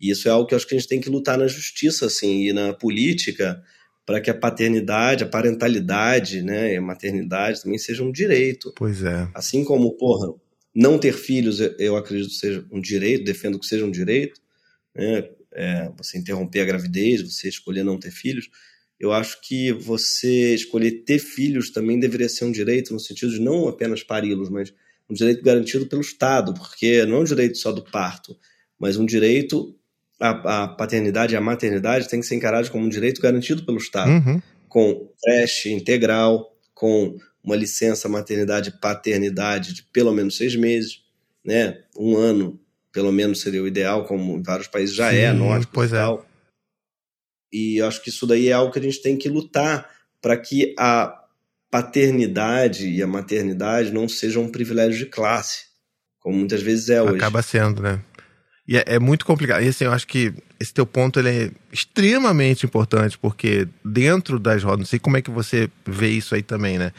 [0.00, 2.06] E isso é algo que eu acho que a gente tem que lutar na justiça,
[2.06, 3.62] assim, e na política,
[4.04, 8.72] para que a paternidade, a parentalidade, né, e a maternidade também seja um direito.
[8.76, 9.28] Pois é.
[9.32, 10.34] Assim como, porra,
[10.74, 14.40] não ter filhos, eu acredito que seja um direito, defendo que seja um direito,
[14.94, 18.48] né, é, você interromper a gravidez, você escolher não ter filhos,
[19.02, 23.40] eu acho que você escolher ter filhos também deveria ser um direito, no sentido de
[23.40, 24.72] não apenas pari-los, mas
[25.10, 28.38] um direito garantido pelo Estado, porque não é um direito só do parto,
[28.78, 29.74] mas um direito,
[30.20, 33.78] a, a paternidade e a maternidade tem que ser encarados como um direito garantido pelo
[33.78, 34.40] Estado, uhum.
[34.68, 41.02] com creche integral, com uma licença maternidade e paternidade de pelo menos seis meses,
[41.44, 41.82] né?
[41.98, 42.56] um ano
[42.92, 45.92] pelo menos seria o ideal, como em vários países já é, Sim, é, norte, pois
[45.92, 46.04] é.
[47.52, 49.88] E acho que isso daí é algo que a gente tem que lutar
[50.20, 51.12] para que a
[51.70, 55.64] paternidade e a maternidade não sejam um privilégio de classe,
[56.20, 57.16] como muitas vezes é hoje.
[57.16, 58.00] Acaba sendo, né?
[58.66, 59.62] E é, é, muito complicado.
[59.62, 64.62] E assim, eu acho que esse teu ponto ele é extremamente importante, porque dentro das
[64.62, 66.92] rodas, não sei como é que você vê isso aí também, né?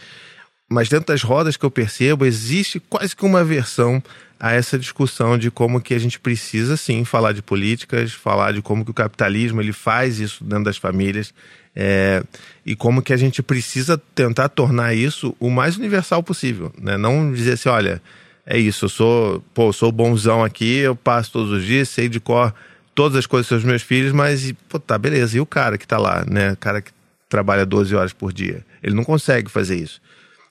[0.69, 4.01] Mas dentro das rodas que eu percebo, existe quase que uma versão
[4.39, 8.61] a essa discussão de como que a gente precisa sim falar de políticas, falar de
[8.61, 11.33] como que o capitalismo ele faz isso dentro das famílias
[11.75, 12.23] é,
[12.65, 16.97] e como que a gente precisa tentar tornar isso o mais universal possível, né?
[16.97, 18.01] Não dizer assim, olha,
[18.45, 22.09] é isso, eu sou, pô, eu sou bonzão aqui, eu passo todos os dias, sei
[22.09, 22.53] de cor
[22.93, 25.97] todas as coisas dos meus filhos, mas pô, tá beleza, e o cara que tá
[25.97, 26.51] lá, né?
[26.51, 26.91] O cara que
[27.27, 29.99] trabalha 12 horas por dia, ele não consegue fazer isso.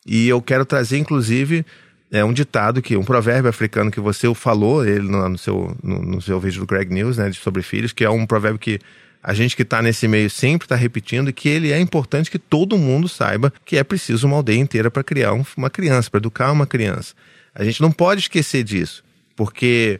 [0.06, 1.64] E eu quero trazer, inclusive,
[2.12, 6.02] é um ditado que um provérbio africano que você falou ele no, no seu no,
[6.02, 8.78] no, seu vídeo do Greg News né sobre filhos que é um provérbio que
[9.22, 12.76] a gente que está nesse meio sempre está repetindo que ele é importante que todo
[12.76, 16.52] mundo saiba que é preciso uma aldeia inteira para criar um, uma criança para educar
[16.52, 17.14] uma criança.
[17.54, 19.02] A gente não pode esquecer disso
[19.34, 19.98] porque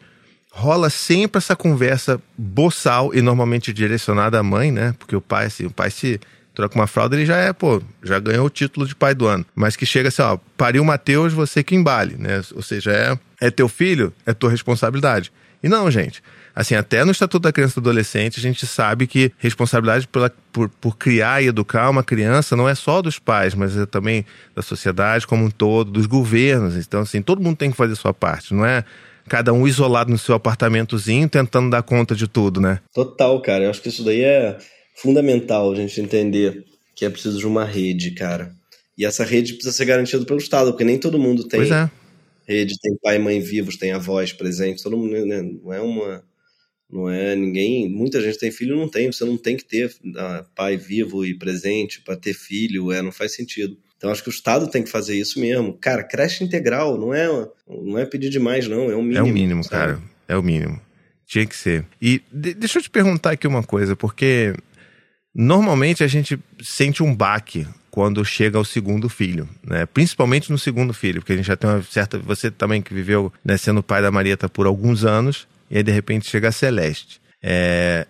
[0.51, 5.65] rola sempre essa conversa boçal e normalmente direcionada à mãe né porque o pai assim,
[5.65, 6.21] o pai se
[6.55, 9.45] troca uma fralda, ele já é, pô, já ganhou o título de pai do ano.
[9.55, 12.43] Mas que chega assim, ó, pariu Mateus, você que embale, né?
[12.55, 15.33] Ou seja, é, é teu filho, é tua responsabilidade.
[15.63, 16.23] E não, gente.
[16.55, 20.31] Assim, até no Estatuto da Criança e do Adolescente, a gente sabe que responsabilidade pela,
[20.53, 24.27] por, por criar e educar uma criança não é só dos pais, mas é também
[24.55, 26.77] da sociedade como um todo, dos governos.
[26.77, 28.85] Então, assim, todo mundo tem que fazer sua parte, não é
[29.29, 32.81] cada um isolado no seu apartamentozinho tentando dar conta de tudo, né?
[32.93, 33.65] Total, cara.
[33.65, 34.59] Eu acho que isso daí é
[34.95, 38.55] fundamental a gente entender que é preciso de uma rede, cara.
[38.97, 41.91] E essa rede precisa ser garantida pelo Estado, porque nem todo mundo tem é.
[42.47, 46.23] rede, tem pai e mãe vivos, tem avós presentes, todo mundo né, não é uma
[46.91, 50.45] não é ninguém, muita gente tem filho não tem, você não tem que ter uh,
[50.55, 53.79] pai vivo e presente para ter filho, é, não faz sentido.
[53.97, 55.73] Então acho que o Estado tem que fazer isso mesmo.
[55.81, 57.27] Cara, creche integral não é
[57.67, 59.19] não é pedir demais não, é o mínimo.
[59.19, 59.95] É o mínimo, sabe?
[59.95, 60.03] cara.
[60.29, 60.79] É o mínimo.
[61.25, 61.87] Tinha que ser.
[62.01, 64.55] E de, deixa eu te perguntar aqui uma coisa, porque
[65.35, 69.87] Normalmente a gente sente um baque quando chega ao segundo filho, né?
[69.87, 72.19] Principalmente no segundo filho, porque a gente já tem uma certa.
[72.19, 75.93] Você também que viveu né, sendo pai da Marieta por alguns anos, e aí de
[75.93, 77.21] repente chega a Celeste.
[77.43, 78.07] É...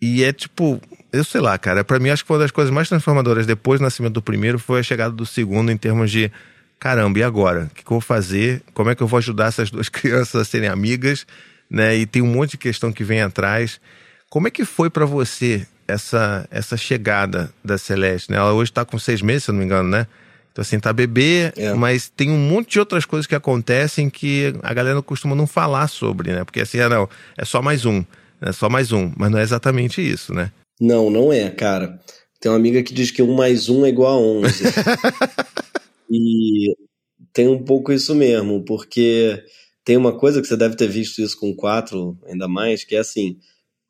[0.00, 0.80] E é tipo,
[1.12, 3.80] eu sei lá, cara, para mim acho que foi uma das coisas mais transformadoras depois
[3.80, 6.30] do nascimento do primeiro foi a chegada do segundo em termos de
[6.78, 7.64] caramba, e agora?
[7.64, 8.62] O que, que eu vou fazer?
[8.74, 11.26] Como é que eu vou ajudar essas duas crianças a serem amigas?
[11.70, 11.96] Né?
[11.96, 13.80] E tem um monte de questão que vem atrás.
[14.28, 18.36] Como é que foi para você essa, essa chegada da Celeste, né?
[18.36, 20.06] Ela hoje está com seis meses, se eu não me engano, né?
[20.52, 21.74] Então, assim, tá bebê, é.
[21.74, 25.86] mas tem um monte de outras coisas que acontecem que a galera costuma não falar
[25.86, 26.44] sobre, né?
[26.44, 28.02] Porque assim, ah, não, é só mais um,
[28.40, 30.50] é só mais um, mas não é exatamente isso, né?
[30.80, 32.00] Não, não é, cara.
[32.40, 34.64] Tem uma amiga que diz que um mais um é igual a onze.
[36.10, 36.74] e
[37.34, 39.42] tem um pouco isso mesmo, porque
[39.84, 43.00] tem uma coisa que você deve ter visto isso com quatro, ainda mais, que é
[43.00, 43.36] assim,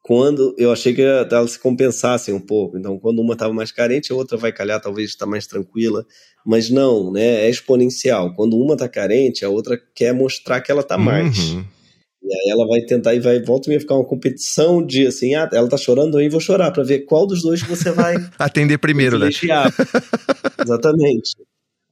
[0.06, 2.78] quando eu achei que elas se compensassem um pouco.
[2.78, 6.06] Então, quando uma estava mais carente, a outra vai calhar, talvez está mais tranquila.
[6.46, 7.44] Mas não, né?
[7.44, 8.32] É exponencial.
[8.36, 11.36] Quando uma está carente, a outra quer mostrar que ela está mais.
[11.50, 11.64] Uhum.
[12.22, 15.50] E aí ela vai tentar e vai volta e ficar uma competição de assim, ah,
[15.52, 19.18] ela tá chorando, aí vou chorar para ver qual dos dois você vai atender primeiro,
[19.18, 19.28] né?
[20.62, 21.34] Exatamente.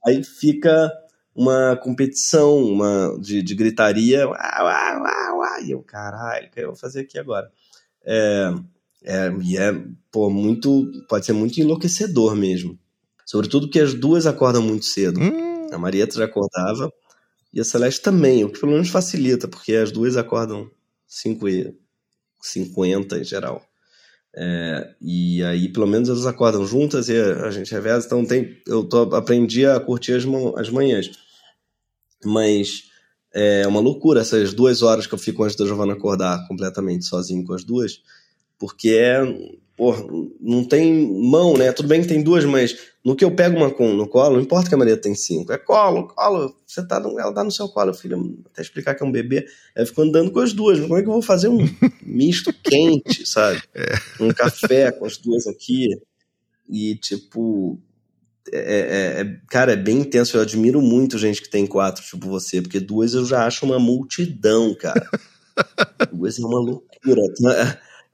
[0.06, 0.88] Aí fica
[1.34, 6.60] uma competição, uma de, de gritaria, uau, uau, uau, uau, e eu, caralho, o que
[6.60, 7.50] eu vou fazer aqui agora?
[8.04, 8.54] É,
[9.04, 9.72] é, e é,
[10.10, 12.78] pô, muito, pode ser muito enlouquecedor mesmo.
[13.26, 15.20] Sobretudo que as duas acordam muito cedo.
[15.20, 15.68] Hum.
[15.72, 16.92] A Marieta já acordava
[17.52, 20.70] e a Celeste também, o que pelo menos facilita, porque as duas acordam
[21.06, 21.74] 5 e
[22.42, 23.64] 50 em geral.
[24.36, 28.06] É, e aí, pelo menos, elas acordam juntas e a, gente reveza.
[28.06, 30.24] Então, tem, eu tô, aprendi a curtir as,
[30.56, 31.10] as manhãs.
[32.24, 32.90] Mas
[33.34, 37.44] é uma loucura essas duas horas que eu fico antes da Giovana acordar completamente sozinho
[37.44, 38.00] com as duas,
[38.58, 39.22] porque é.
[39.76, 40.04] Porra,
[40.40, 40.92] não tem
[41.28, 41.72] mão, né?
[41.72, 44.42] Tudo bem que tem duas, mas no que eu pego uma com no colo, não
[44.42, 47.68] importa que a Maria tem cinco, é colo, colo, você tá, ela tá no seu
[47.68, 49.44] colo, filho, até explicar que é um bebê,
[49.76, 51.58] aí fico andando com as duas, como é que eu vou fazer um
[52.06, 53.60] misto quente, sabe?
[53.74, 53.94] É.
[54.20, 55.88] Um café com as duas aqui,
[56.68, 57.78] e tipo,
[58.56, 60.36] é, é, é, cara, é bem intenso.
[60.36, 63.78] Eu admiro muito gente que tem quatro, tipo você, porque duas eu já acho uma
[63.78, 65.08] multidão, cara.
[66.12, 67.22] duas é uma loucura.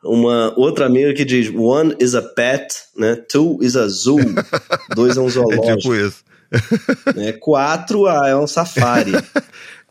[0.03, 3.16] Uma outra amiga que diz: one is a pet, né?
[3.16, 4.18] Two is a zoo.
[4.96, 5.70] Dois é um zoológico.
[5.70, 6.24] É tipo isso.
[7.14, 7.33] né?
[7.33, 9.12] Quatro ah, é um safari.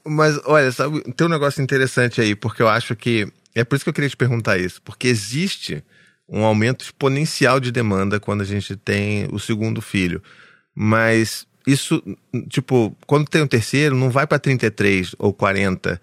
[0.03, 3.27] Mas olha, sabe, tem um negócio interessante aí, porque eu acho que.
[3.53, 5.83] É por isso que eu queria te perguntar isso, porque existe
[6.29, 10.21] um aumento exponencial de demanda quando a gente tem o segundo filho.
[10.75, 12.01] Mas isso,
[12.47, 15.99] tipo, quando tem o terceiro, não vai para 33 ou 40.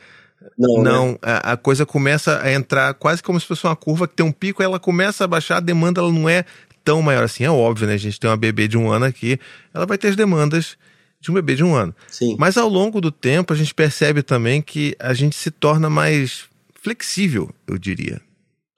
[0.59, 1.19] Não, não né?
[1.23, 4.33] a, a, coisa começa a entrar quase como se fosse uma curva que tem um
[4.33, 6.45] pico, ela começa a baixar, a demanda ela não é
[6.85, 7.45] tão maior assim.
[7.45, 7.95] É óbvio, né?
[7.95, 9.39] A gente tem uma bebê de um ano aqui,
[9.73, 10.77] ela vai ter as demandas
[11.21, 11.95] de um bebê de um ano.
[12.09, 12.37] Sim.
[12.39, 16.45] Mas ao longo do tempo a gente percebe também que a gente se torna mais
[16.83, 18.21] flexível, eu diria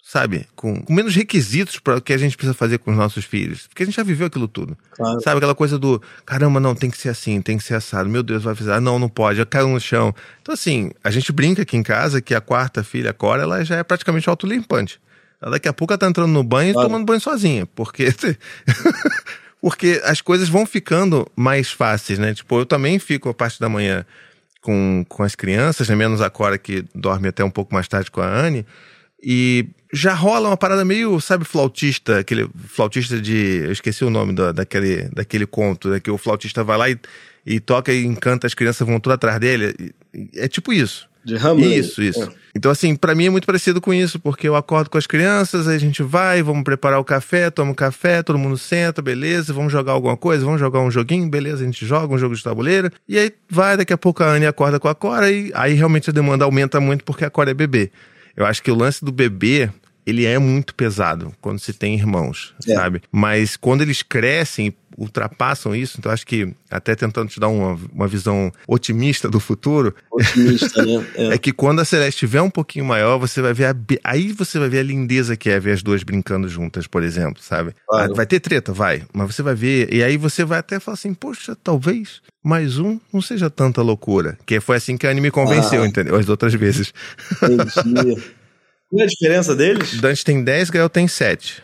[0.09, 0.49] sabe?
[0.57, 3.67] Com, com menos requisitos para o que a gente precisa fazer com os nossos filhos.
[3.67, 4.75] Porque a gente já viveu aquilo tudo.
[4.93, 5.21] Claro.
[5.21, 5.37] Sabe?
[5.37, 8.09] Aquela coisa do caramba, não, tem que ser assim, tem que ser assado.
[8.09, 8.73] Meu Deus, vai fazer.
[8.73, 9.39] Ah, não, não pode.
[9.39, 10.15] Eu caio no chão.
[10.41, 13.63] Então, assim, a gente brinca aqui em casa que a quarta filha, a Cora, ela
[13.63, 14.99] já é praticamente autolimpante.
[15.43, 16.89] Ela daqui a pouco ela tá entrando no banho claro.
[16.89, 17.67] e tomando banho sozinha.
[17.67, 18.09] Porque.
[19.61, 22.33] porque as coisas vão ficando mais fáceis, né?
[22.33, 24.07] Tipo, eu também fico a parte da manhã
[24.63, 25.95] com, com as crianças, né?
[25.95, 28.65] menos a Cora que dorme até um pouco mais tarde com a Anne.
[29.23, 33.63] E já rola uma parada meio, sabe, flautista, aquele flautista de.
[33.65, 36.01] Eu esqueci o nome da, daquele, daquele conto, né?
[36.01, 36.99] Que o flautista vai lá e,
[37.45, 39.93] e toca e encanta, as crianças vão tudo atrás dele.
[40.35, 41.09] É tipo isso.
[41.25, 41.79] De Hamlet.
[41.79, 42.23] Isso, isso.
[42.23, 42.29] É.
[42.55, 45.69] Então, assim, para mim é muito parecido com isso, porque eu acordo com as crianças,
[45.69, 49.03] aí a gente vai, vamos preparar o café, toma o um café, todo mundo senta,
[49.03, 52.35] beleza, vamos jogar alguma coisa, vamos jogar um joguinho, beleza, a gente joga um jogo
[52.35, 55.53] de tabuleiro, e aí vai, daqui a pouco a Anne acorda com a Cora, e
[55.55, 57.91] aí realmente a demanda aumenta muito porque a Cora é bebê.
[58.39, 59.69] Eu acho que o lance do bebê,
[60.09, 62.75] ele é muito pesado quando se tem irmãos, é.
[62.75, 63.03] sabe?
[63.13, 68.09] Mas quando eles crescem, ultrapassam isso, então acho que até tentando te dar uma, uma
[68.09, 69.95] visão otimista do futuro.
[70.11, 70.99] Otimista, né?
[71.15, 71.35] É.
[71.35, 71.39] é.
[71.39, 74.69] que quando a Celeste estiver um pouquinho maior, você vai ver a, aí você vai
[74.69, 77.75] ver a lindeza que é ver as duas brincando juntas, por exemplo, sabe?
[77.87, 78.15] Claro.
[78.15, 81.15] Vai ter treta, vai, mas você vai ver e aí você vai até falar assim,
[81.15, 84.39] poxa, talvez mais um não seja tanta loucura.
[84.47, 85.87] Que foi assim que a anime convenceu, ah.
[85.87, 86.17] entendeu?
[86.17, 86.93] As outras vezes.
[87.43, 88.23] Entendi.
[88.91, 90.01] Qual é a diferença deles?
[90.01, 91.63] Dante tem 10, Gael tem 7.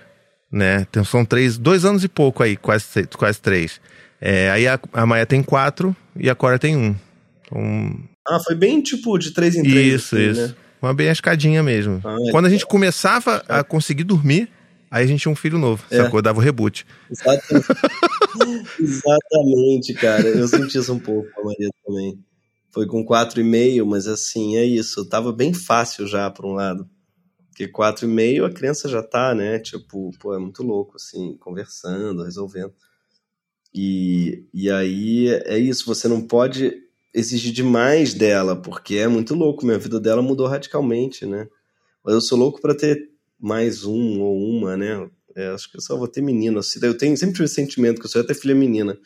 [0.53, 0.87] Né?
[0.89, 3.81] Então são três, dois anos e pouco aí, quase, quase três.
[4.21, 6.81] É, aí a, a Maia tem 4 e a Cora tem 1.
[6.81, 6.97] Um.
[7.43, 7.99] Então...
[8.27, 9.77] Ah, foi bem tipo de 3 em 3.
[9.95, 10.49] Isso, assim, isso.
[10.49, 10.55] Né?
[10.81, 12.01] Uma bem escadinha mesmo.
[12.05, 14.49] Ah, é Quando a gente começava a conseguir dormir,
[14.91, 15.97] aí a gente tinha um filho novo, é.
[15.97, 16.23] sacou?
[16.23, 16.87] Dava o reboot.
[17.11, 17.67] Exatamente.
[18.81, 20.29] Exatamente, cara.
[20.29, 22.19] Eu senti isso um pouco com a Maria também.
[22.73, 25.07] Foi com 4,5, mas assim, é isso.
[25.07, 26.89] Tava bem fácil já, por um lado.
[27.55, 29.61] Porque 4,5 a criança já tá, né?
[29.61, 32.75] Tipo, pô, é muito louco, assim, conversando, resolvendo.
[33.73, 36.83] E, e aí é isso, você não pode
[37.15, 39.65] exigir demais dela, porque é muito louco.
[39.65, 41.49] Minha vida dela mudou radicalmente, né?
[42.05, 45.09] Mas eu sou louco para ter mais um ou uma, né?
[45.37, 46.61] É, acho que eu só vou ter menina.
[46.83, 48.99] Eu tenho sempre tive esse sentimento que eu só ia ter filha menina.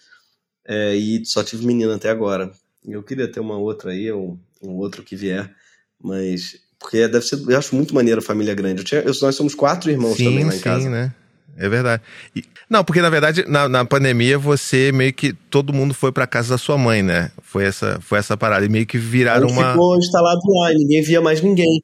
[0.66, 2.50] É, e só tive menina até agora.
[2.82, 5.54] Eu queria ter uma outra aí, ou um outro que vier.
[6.02, 8.80] Mas porque deve ser, eu acho muito maneiro a família grande.
[8.80, 10.82] Eu tinha, eu, nós somos quatro irmãos sim, também lá em sim, casa.
[10.82, 11.12] Sim, né?
[11.56, 12.02] É verdade.
[12.36, 15.32] E, não, porque na verdade, na, na, pandemia, você meio que.
[15.32, 17.32] Todo mundo foi pra casa da sua mãe, né?
[17.42, 18.64] Foi essa, foi essa parada.
[18.64, 19.72] E meio que viraram uma.
[19.72, 21.82] Ficou instalado lá e ninguém via mais ninguém.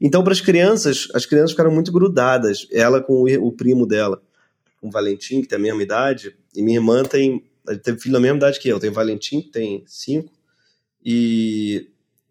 [0.00, 2.68] Então, para as crianças, as crianças ficaram muito grudadas.
[2.70, 4.22] Ela com o, o primo dela,
[4.80, 7.42] com o Valentim, que tem a mesma idade, e minha irmã tem.
[7.82, 8.78] Teve filho da mesma idade que eu.
[8.78, 10.32] Tem Valentim, que tem cinco,
[11.04, 11.88] e,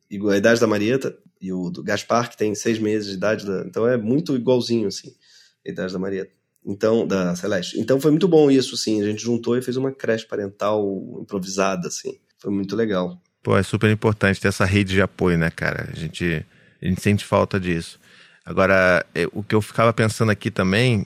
[0.09, 1.13] e a idade da Marieta,
[1.45, 3.45] e o do Gaspar, que tem seis meses de idade.
[3.45, 5.13] Da, então é muito igualzinho, assim,
[5.65, 6.31] a idade da Marieta.
[6.65, 7.79] Então, da Celeste.
[7.79, 8.99] Então foi muito bom isso, assim.
[9.01, 12.17] A gente juntou e fez uma creche parental improvisada, assim.
[12.39, 13.21] Foi muito legal.
[13.43, 15.87] Pô, é super importante ter essa rede de apoio, né, cara?
[15.93, 16.43] A gente,
[16.81, 17.99] a gente sente falta disso.
[18.43, 21.05] Agora, é, o que eu ficava pensando aqui também,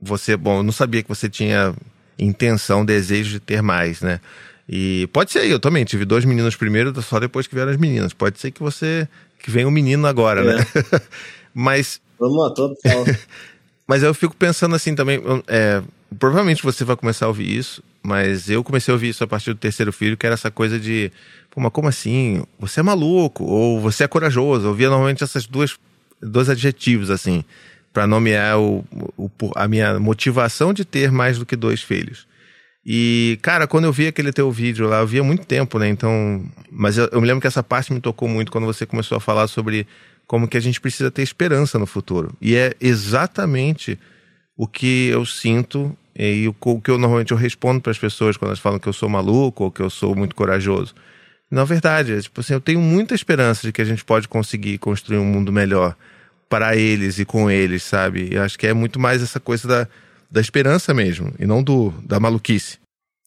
[0.00, 1.74] você, bom, eu não sabia que você tinha
[2.16, 4.20] intenção, desejo de ter mais, né?
[4.68, 8.12] E pode ser, eu também tive dois meninos primeiro, só depois que vieram as meninas.
[8.12, 9.08] Pode ser que você
[9.46, 10.54] que venha um menino agora, né?
[10.54, 10.56] é.
[10.56, 11.00] né?
[11.54, 12.74] Mas Vamos lá, todo
[13.86, 15.80] Mas eu fico pensando assim também, é,
[16.18, 19.52] provavelmente você vai começar a ouvir isso, mas eu comecei a ouvir isso a partir
[19.52, 21.12] do terceiro filho, que era essa coisa de,
[21.48, 22.42] pô, mas como assim?
[22.58, 24.66] Você é maluco, ou você é corajoso.
[24.66, 25.78] Eu via normalmente essas duas,
[26.20, 27.44] dois adjetivos, assim,
[27.92, 28.84] para nomear o,
[29.16, 32.26] o, a minha motivação de ter mais do que dois filhos.
[32.88, 35.88] E, cara, quando eu vi aquele teu vídeo lá, eu via muito tempo, né?
[35.88, 36.44] Então.
[36.70, 39.20] Mas eu, eu me lembro que essa parte me tocou muito quando você começou a
[39.20, 39.88] falar sobre
[40.24, 42.32] como que a gente precisa ter esperança no futuro.
[42.40, 43.98] E é exatamente
[44.56, 48.50] o que eu sinto e o que eu normalmente eu respondo para as pessoas quando
[48.50, 50.94] elas falam que eu sou maluco ou que eu sou muito corajoso.
[51.50, 54.78] Na verdade, é, tipo assim, eu tenho muita esperança de que a gente pode conseguir
[54.78, 55.96] construir um mundo melhor
[56.48, 58.30] para eles e com eles, sabe?
[58.32, 59.88] E acho que é muito mais essa coisa da,
[60.30, 62.78] da esperança mesmo, e não do da maluquice.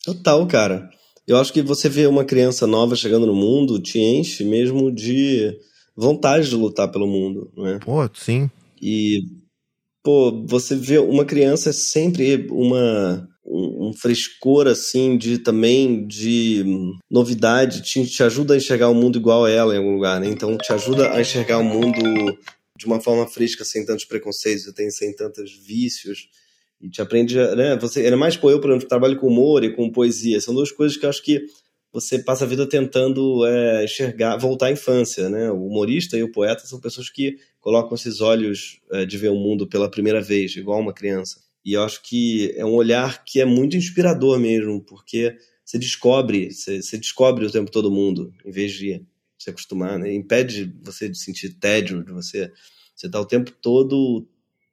[0.04, 0.90] Total, cara.
[1.28, 5.56] Eu acho que você vê uma criança nova chegando no mundo te enche mesmo de
[5.96, 7.80] vontade de lutar pelo mundo, não é?
[7.80, 8.50] Pô, sim.
[8.82, 9.20] E,
[10.02, 16.64] pô, você vê uma criança é sempre uma um, frescor assim de também de
[17.10, 20.28] novidade te, te ajuda a enxergar o mundo igual a ela em algum lugar, né?
[20.28, 22.02] Então te ajuda a enxergar o mundo
[22.78, 26.28] de uma forma fresca, sem tantos preconceitos, sem tantos vícios
[26.82, 27.78] e te aprende, né?
[27.78, 30.72] Você era mais pô, eu, por exemplo, trabalho com humor e com poesia, são duas
[30.72, 31.46] coisas que eu acho que
[31.92, 35.52] você passa a vida tentando é, enxergar, voltar à infância, né?
[35.52, 39.36] O humorista e o poeta são pessoas que colocam esses olhos é, de ver o
[39.36, 41.42] mundo pela primeira vez, igual uma criança.
[41.65, 46.52] E eu acho que é um olhar que é muito inspirador mesmo, porque você descobre,
[46.52, 49.04] você, você descobre o tempo todo mundo, em vez de
[49.38, 50.13] se acostumar, né?
[50.13, 52.52] Impede você de sentir tédio, de você
[53.00, 54.28] você está o tempo todo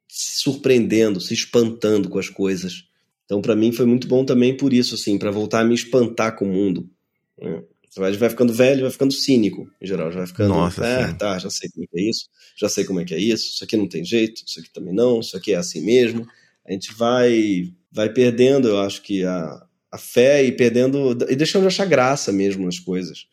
[0.07, 2.85] se surpreendendo, se espantando com as coisas.
[3.25, 6.35] Então, para mim, foi muito bom também por isso, assim, para voltar a me espantar
[6.35, 6.89] com o mundo.
[7.37, 7.61] Né?
[7.89, 10.11] Você vai, ficando velho, vai ficando cínico, em geral.
[10.11, 12.85] Já vai ficando, Nossa, ah, tá, já sei como é que é isso, já sei
[12.85, 15.35] como é que é isso, isso aqui não tem jeito, isso aqui também não, isso
[15.35, 16.27] aqui é assim mesmo.
[16.65, 21.63] A gente vai, vai perdendo, eu acho que a, a fé e perdendo, e deixando
[21.63, 23.25] de achar graça mesmo nas coisas.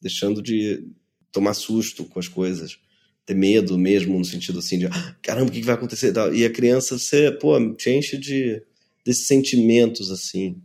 [0.00, 0.86] Deixando de
[1.32, 2.78] tomar susto com as coisas.
[3.24, 6.12] Ter medo mesmo, no sentido assim de, ah, caramba, o que vai acontecer?
[6.34, 8.62] E a criança, você, pô, te enche de,
[9.04, 10.60] desses sentimentos, assim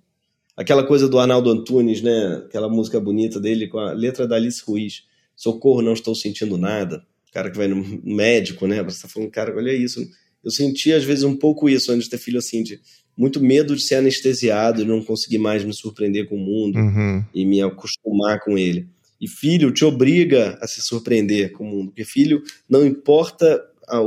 [0.57, 2.41] aquela coisa do Arnaldo Antunes, né?
[2.47, 5.03] Aquela música bonita dele com a letra da Alice Ruiz.
[5.35, 7.05] Socorro, não estou sentindo nada.
[7.29, 8.81] O cara que vai no médico, né?
[8.81, 10.03] Você tá falando, cara, olha isso.
[10.43, 12.79] Eu senti às vezes um pouco isso antes de ter filho assim, de
[13.15, 17.23] muito medo de ser anestesiado, de não conseguir mais me surpreender com o mundo uhum.
[17.33, 18.87] e me acostumar com ele.
[19.19, 23.99] E filho te obriga a se surpreender com o mundo, porque filho, não importa a,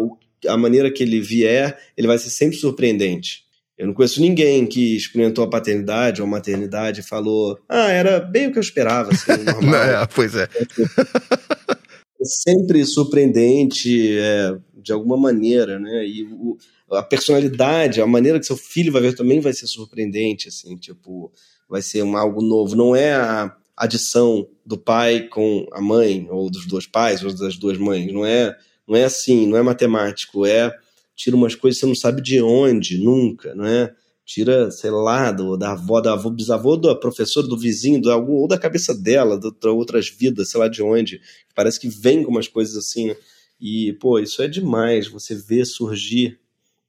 [0.49, 3.45] a maneira que ele vier, ele vai ser sempre surpreendente.
[3.81, 8.21] Eu não conheço ninguém que experimentou a paternidade ou a maternidade e falou: ah, era
[8.21, 9.75] bem o que eu esperava, assim, normal.
[9.75, 10.43] é, pois é.
[10.45, 16.07] é sempre surpreendente é, de alguma maneira, né?
[16.07, 16.59] E o,
[16.91, 21.33] a personalidade, a maneira que seu filho vai ver também vai ser surpreendente, assim, tipo,
[21.67, 22.77] vai ser um, algo novo.
[22.77, 27.57] Não é a adição do pai com a mãe, ou dos dois pais, ou das
[27.57, 28.13] duas mães.
[28.13, 28.55] Não é,
[28.87, 30.71] não é assim, não é matemático, é
[31.17, 33.95] tira umas coisas que você não sabe de onde, nunca, não é?
[34.25, 38.35] Tira, sei lá, do, da avó, da avó, bisavô, da professora, do vizinho, do algum,
[38.35, 41.21] ou da cabeça dela, de outras vidas, sei lá de onde.
[41.55, 43.17] Parece que vem com umas coisas assim, né?
[43.59, 46.39] E, pô, isso é demais, você vê surgir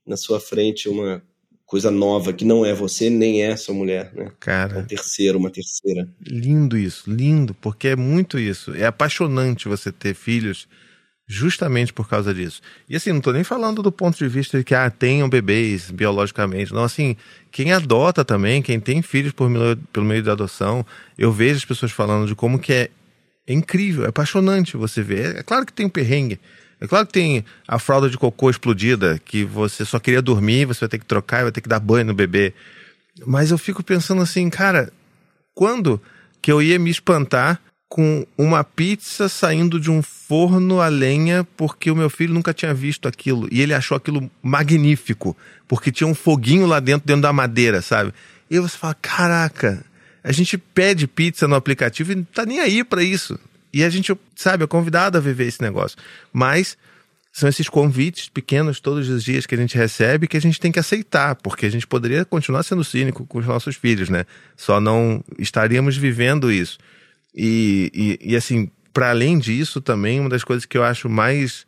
[0.06, 1.22] na sua frente uma
[1.72, 4.30] coisa nova que não é você nem é sua mulher, né?
[4.38, 4.80] Cara.
[4.80, 6.06] Um terceiro, uma terceira.
[6.20, 8.74] Lindo isso, lindo, porque é muito isso.
[8.74, 10.68] É apaixonante você ter filhos
[11.26, 12.60] justamente por causa disso.
[12.86, 15.90] E assim, não estou nem falando do ponto de vista de que ah, tenham bebês
[15.90, 16.74] biologicamente.
[16.74, 17.16] Não, assim,
[17.50, 20.84] quem adota também, quem tem filhos por meio, pelo meio da adoção,
[21.16, 22.90] eu vejo as pessoas falando de como que é,
[23.46, 25.36] é incrível, é apaixonante você ver.
[25.36, 26.38] É, é claro que tem um perrengue.
[26.82, 30.80] É claro que tem a fralda de cocô explodida, que você só queria dormir, você
[30.80, 32.52] vai ter que trocar, vai ter que dar banho no bebê.
[33.24, 34.92] Mas eu fico pensando assim, cara,
[35.54, 36.02] quando
[36.42, 41.88] que eu ia me espantar com uma pizza saindo de um forno a lenha porque
[41.88, 45.36] o meu filho nunca tinha visto aquilo e ele achou aquilo magnífico
[45.68, 48.12] porque tinha um foguinho lá dentro dentro da madeira, sabe?
[48.50, 49.84] E você fala, caraca,
[50.24, 53.38] a gente pede pizza no aplicativo e não tá nem aí para isso.
[53.72, 55.96] E a gente, sabe, é convidado a viver esse negócio.
[56.32, 56.76] Mas
[57.32, 60.70] são esses convites pequenos todos os dias que a gente recebe que a gente tem
[60.70, 64.26] que aceitar, porque a gente poderia continuar sendo cínico com os nossos filhos, né?
[64.54, 66.78] Só não estaríamos vivendo isso.
[67.34, 67.90] E,
[68.22, 71.64] e, e assim, para além disso, também uma das coisas que eu acho mais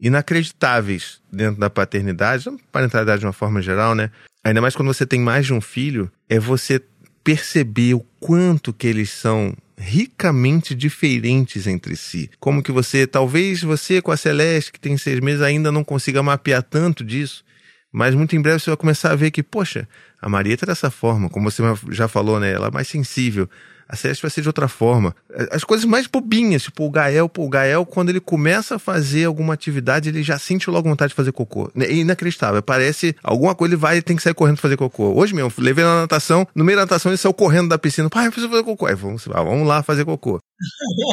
[0.00, 4.10] inacreditáveis dentro da paternidade, parentalidade de uma forma geral, né?
[4.44, 6.80] Ainda mais quando você tem mais de um filho, é você
[7.24, 12.30] perceber o quanto que eles são ricamente diferentes entre si.
[12.38, 16.22] Como que você, talvez você com a Celeste, que tem seis meses, ainda não consiga
[16.22, 17.44] mapear tanto disso,
[17.90, 19.88] mas muito em breve você vai começar a ver que, poxa,
[20.20, 22.52] a Marieta é dessa forma, como você já falou, né?
[22.52, 23.50] Ela é mais sensível.
[23.92, 25.14] A Celeste vai ser de outra forma.
[25.50, 29.26] As coisas mais bobinhas, tipo o Gael, pô, o Gael, quando ele começa a fazer
[29.26, 31.70] alguma atividade, ele já sente logo vontade de fazer cocô.
[31.78, 32.62] É inacreditável.
[32.62, 35.12] Parece alguma coisa, ele vai e tem que sair correndo fazer cocô.
[35.12, 38.08] Hoje mesmo, levei na natação, no meio da natação ele saiu correndo da piscina.
[38.08, 38.86] Pai, eu preciso fazer cocô.
[38.86, 40.40] Aí, vamos, vamos lá fazer cocô.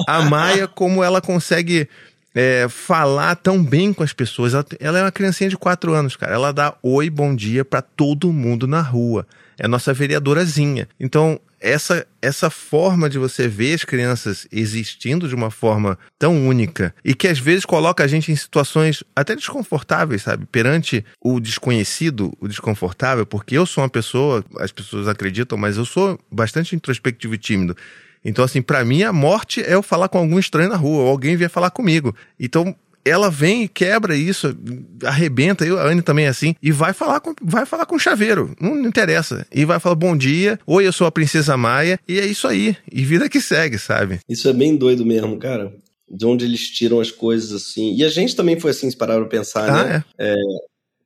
[0.08, 1.90] A Maia, como ela consegue
[2.34, 4.54] é, falar tão bem com as pessoas.
[4.54, 6.34] Ela, ela, é uma criancinha de 4 anos, cara.
[6.34, 9.28] Ela dá oi, bom dia para todo mundo na rua.
[9.58, 10.88] É nossa vereadorazinha.
[10.98, 16.94] Então, essa, essa forma de você ver as crianças existindo de uma forma tão única
[17.04, 20.46] e que às vezes coloca a gente em situações até desconfortáveis, sabe?
[20.46, 25.86] Perante o desconhecido, o desconfortável, porque eu sou uma pessoa, as pessoas acreditam, mas eu
[25.86, 27.76] sou bastante introspectivo e tímido.
[28.24, 31.10] Então, assim, para mim, a morte é eu falar com algum estranho na rua, ou
[31.10, 32.14] alguém vier falar comigo.
[32.40, 34.56] Então, ela vem e quebra isso,
[35.04, 38.00] arrebenta, eu, a Anne também é assim, e vai falar com, vai falar com o
[38.00, 39.46] chaveiro, não interessa.
[39.54, 42.76] E vai falar bom dia, oi, eu sou a Princesa Maia, e é isso aí.
[42.92, 44.20] E vida que segue, sabe?
[44.28, 45.74] Isso é bem doido mesmo, cara.
[46.10, 47.96] De onde eles tiram as coisas assim.
[47.96, 50.04] E a gente também foi assim, se parar pra pensar, ah, né?
[50.18, 50.32] É?
[50.32, 50.36] É,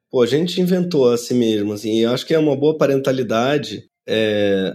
[0.10, 2.78] pô, a gente inventou a si mesmo, assim, e eu acho que é uma boa
[2.78, 3.86] parentalidade.
[4.08, 4.74] É,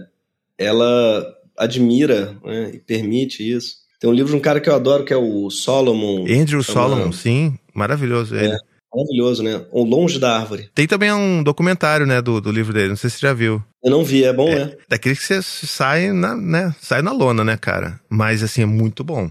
[0.57, 1.25] ela
[1.57, 3.75] admira né, e permite isso.
[3.99, 6.21] Tem um livro de um cara que eu adoro, que é o Solomon.
[6.21, 7.57] Andrew Solomon, sim.
[7.73, 8.53] Maravilhoso ele.
[8.53, 8.57] É,
[8.95, 9.61] maravilhoso, né?
[9.71, 10.69] O Longe da Árvore.
[10.73, 12.89] Tem também um documentário, né, do, do livro dele.
[12.89, 13.61] Não sei se você já viu.
[13.83, 14.61] Eu não vi, é bom, é?
[14.61, 14.77] é?
[14.87, 17.99] Daquele que você sai na, né, sai na lona, né, cara?
[18.09, 19.29] Mas, assim, é muito bom.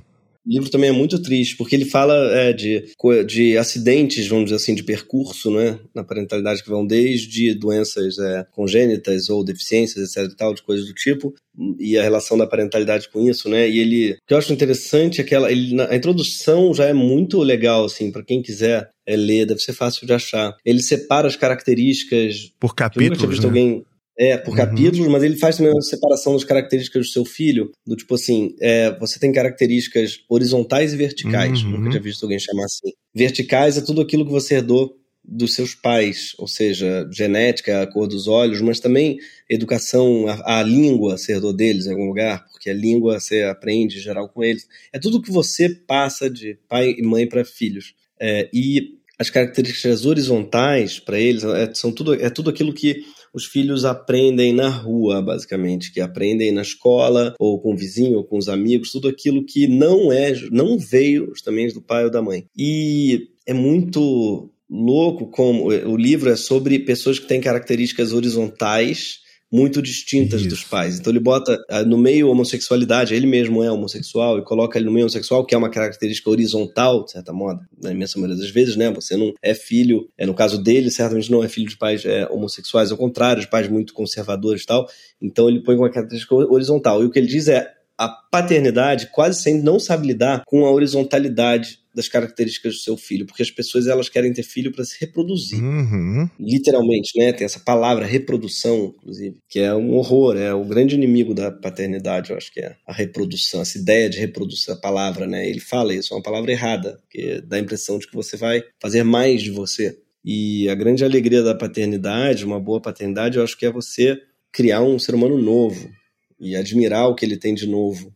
[0.48, 2.86] O livro também é muito triste, porque ele fala é, de,
[3.26, 8.46] de acidentes, vamos dizer assim, de percurso, né, na parentalidade, que vão desde doenças é,
[8.52, 11.34] congênitas ou deficiências, etc e tal, de coisas do tipo,
[11.78, 15.20] e a relação da parentalidade com isso, né, e ele, o que eu acho interessante
[15.20, 19.16] é que ela, ele, a introdução já é muito legal, assim, para quem quiser é,
[19.16, 20.56] ler, deve ser fácil de achar.
[20.64, 22.52] Ele separa as características...
[22.58, 23.44] Por capítulos, né?
[23.44, 23.84] alguém
[24.18, 24.56] é, por uhum.
[24.56, 28.54] capítulos, mas ele faz também uma separação das características do seu filho, do tipo assim,
[28.60, 31.70] é, você tem características horizontais e verticais, uhum.
[31.70, 32.92] nunca tinha visto alguém chamar assim.
[33.14, 34.98] Verticais é tudo aquilo que você herdou
[35.30, 40.62] dos seus pais, ou seja, genética, a cor dos olhos, mas também educação, a, a
[40.62, 44.42] língua você herdou deles em algum lugar, porque a língua você aprende em geral com
[44.42, 44.66] eles.
[44.92, 47.94] É tudo que você passa de pai e mãe para filhos.
[48.18, 53.44] É, e as características horizontais para eles é, são tudo, é tudo aquilo que os
[53.44, 58.38] filhos aprendem na rua, basicamente, que aprendem na escola, ou com o vizinho, ou com
[58.38, 62.46] os amigos, tudo aquilo que não é, não veio justamente do pai ou da mãe.
[62.56, 69.20] E é muito louco como o livro é sobre pessoas que têm características horizontais
[69.50, 70.50] muito distintas Isso.
[70.50, 70.98] dos pais.
[70.98, 74.92] Então ele bota uh, no meio homossexualidade, ele mesmo é homossexual, e coloca ele no
[74.92, 78.76] meio homossexual, que é uma característica horizontal, de certa moda, na imensa maioria das vezes,
[78.76, 78.90] né?
[78.92, 82.26] Você não é filho, é, no caso dele, certamente não é filho de pais é,
[82.30, 84.86] homossexuais, ao contrário, de pais muito conservadores e tal.
[85.20, 87.02] Então ele põe uma característica horizontal.
[87.02, 90.70] E o que ele diz é a paternidade quase sempre não sabe lidar com a
[90.70, 94.96] horizontalidade das características do seu filho, porque as pessoas elas querem ter filho para se
[95.00, 96.30] reproduzir, uhum.
[96.38, 97.32] literalmente, né?
[97.32, 102.30] Tem essa palavra reprodução, inclusive, que é um horror, é o grande inimigo da paternidade,
[102.30, 105.50] eu acho que é a reprodução, essa ideia de reprodução, a palavra, né?
[105.50, 108.62] Ele fala isso, é uma palavra errada, que dá a impressão de que você vai
[108.80, 109.98] fazer mais de você.
[110.24, 114.16] E a grande alegria da paternidade, uma boa paternidade, eu acho que é você
[114.52, 115.90] criar um ser humano novo
[116.38, 118.14] e admirar o que ele tem de novo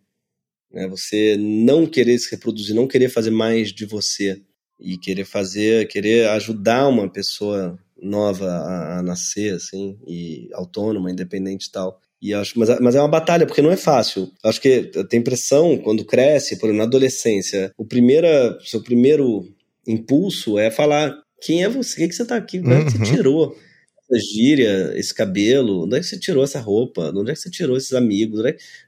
[0.72, 0.88] né?
[0.88, 4.40] Você não querer se reproduzir, não querer fazer mais de você
[4.80, 11.66] e querer fazer, querer ajudar uma pessoa nova a, a nascer, assim, e autônoma, independente
[11.66, 12.00] e tal.
[12.20, 14.30] E acho, mas, mas é uma batalha, porque não é fácil.
[14.44, 19.48] Acho que tem impressão, quando cresce, por exemplo, na adolescência, o primeira, seu primeiro
[19.86, 22.90] impulso é falar quem é você, o que, que você está aqui, onde é que
[22.92, 23.04] você uhum.
[23.04, 23.56] tirou
[23.98, 27.50] essa gíria, esse cabelo, onde é que você tirou essa roupa, onde é que você
[27.50, 28.40] tirou esses amigos,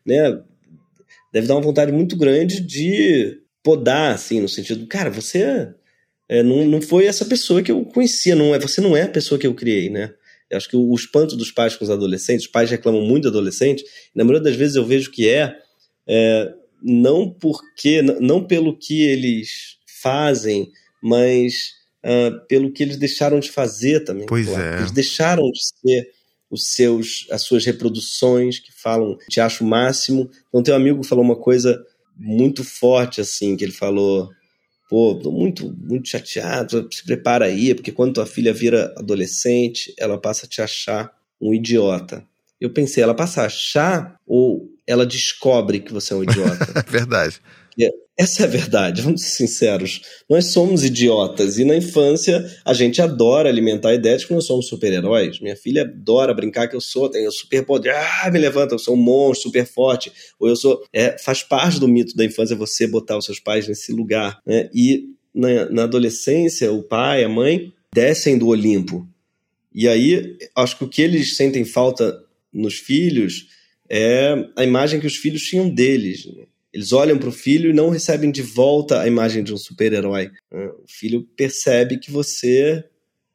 [0.07, 0.41] né?
[1.35, 5.74] Deve dar uma vontade muito grande de podar, assim, no sentido, cara, você
[6.28, 9.09] é, não, não foi essa pessoa que eu conhecia, não é, você não é a
[9.09, 10.14] pessoa que eu criei, né?
[10.49, 13.24] Eu acho que o, o espanto dos pais com os adolescentes, os pais reclamam muito
[13.24, 15.57] do adolescente, na maioria das vezes eu vejo que é,
[16.07, 20.70] é não porque, não pelo que eles fazem,
[21.03, 21.72] mas
[22.05, 24.26] uh, pelo que eles deixaram de fazer também.
[24.26, 24.62] Pois claro.
[24.62, 24.78] é.
[24.78, 26.11] Eles deixaram de ser
[26.55, 30.31] os seus, as suas reproduções que falam, te acho o máximo.
[30.49, 31.85] Então, teu amigo falou uma coisa
[32.17, 34.31] muito forte, assim, que ele falou,
[34.89, 40.17] pô, tô muito, muito chateado, se prepara aí, porque quando tua filha vira adolescente, ela
[40.17, 42.25] passa a te achar um idiota.
[42.61, 46.85] Eu pensei, ela passa a achar ou ela descobre que você é um idiota?
[46.89, 47.41] Verdade.
[48.17, 50.03] Essa é a verdade, vamos ser sinceros.
[50.31, 54.47] Nós somos idiotas e na infância a gente adora alimentar a ideia de que nós
[54.47, 55.41] somos super-heróis.
[55.41, 59.03] Minha filha adora brincar que eu sou, tenho superpoder, ah, me levanta, eu sou um
[59.03, 60.12] monstro super forte.
[60.39, 60.85] Ou eu sou.
[60.93, 64.41] É, faz parte do mito da infância você botar os seus pais nesse lugar.
[64.47, 64.71] Né?
[64.73, 69.05] E na, na adolescência, o pai, a mãe descem do Olimpo.
[69.75, 72.17] E aí, acho que o que eles sentem falta
[72.53, 73.49] nos filhos
[73.91, 76.27] é a imagem que os filhos tinham deles.
[76.27, 76.45] Né?
[76.75, 80.33] Eles olham para o filho e não recebem de volta a imagem de um super-herói.
[80.53, 80.66] Né?
[80.66, 82.85] O filho percebe que você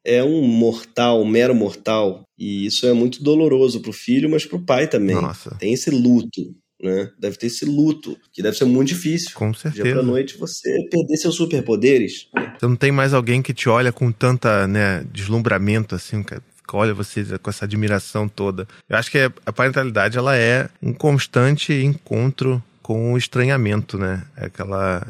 [0.04, 2.22] é um mortal, um mero mortal.
[2.38, 5.16] E isso é muito doloroso para o filho, mas para o pai também.
[5.16, 5.56] Nossa.
[5.58, 6.54] Tem esse luto.
[6.82, 7.10] Né?
[7.18, 9.30] Deve ter esse luto, que deve ser muito difícil.
[9.34, 9.84] Com certeza.
[9.84, 12.28] Dia pra noite você perder seus superpoderes.
[12.58, 16.24] Você não tem mais alguém que te olha com tanta né, deslumbramento assim,
[16.72, 18.66] olha você com essa admiração toda.
[18.88, 24.24] Eu acho que a parentalidade ela é um constante encontro com o estranhamento, né?
[24.36, 25.06] É aquela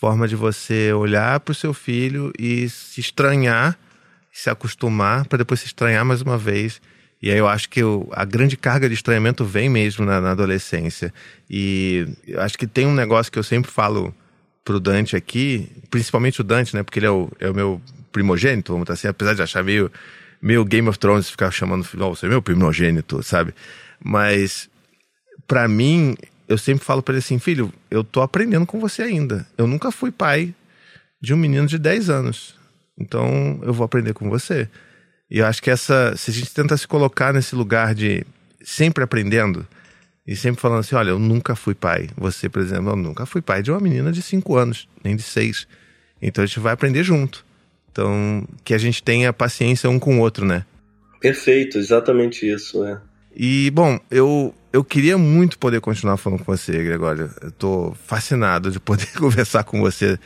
[0.00, 3.78] forma de você olhar para o seu filho e se estranhar,
[4.32, 6.82] se acostumar, para depois se estranhar mais uma vez.
[7.22, 10.32] E aí eu acho que o, a grande carga de estranhamento vem mesmo na, na,
[10.32, 11.14] adolescência.
[11.48, 14.12] E eu acho que tem um negócio que eu sempre falo
[14.64, 16.82] pro Dante aqui, principalmente o Dante, né?
[16.82, 19.88] Porque ele é o, é o meu primogênito, vamos dizer assim, apesar de achar meio,
[20.42, 23.54] meio Game of Thrones ficar chamando o filho, oh, você é meu primogênito, sabe?
[24.02, 24.68] Mas
[25.46, 26.16] para mim
[26.48, 29.46] eu sempre falo para ele assim, filho, eu tô aprendendo com você ainda.
[29.56, 30.54] Eu nunca fui pai
[31.20, 32.54] de um menino de 10 anos.
[32.98, 34.68] Então eu vou aprender com você.
[35.30, 38.24] E eu acho que essa, se a gente tenta se colocar nesse lugar de
[38.62, 39.66] sempre aprendendo
[40.26, 42.08] e sempre falando assim, olha, eu nunca fui pai.
[42.16, 45.22] Você, por exemplo, eu nunca fui pai de uma menina de 5 anos, nem de
[45.22, 45.66] 6.
[46.20, 47.44] Então a gente vai aprender junto.
[47.90, 50.64] Então, que a gente tenha paciência um com o outro, né?
[51.20, 53.00] Perfeito, exatamente isso, é.
[53.36, 57.30] E, bom, eu, eu queria muito poder continuar falando com você, Gregório.
[57.40, 60.18] Eu tô fascinado de poder conversar com você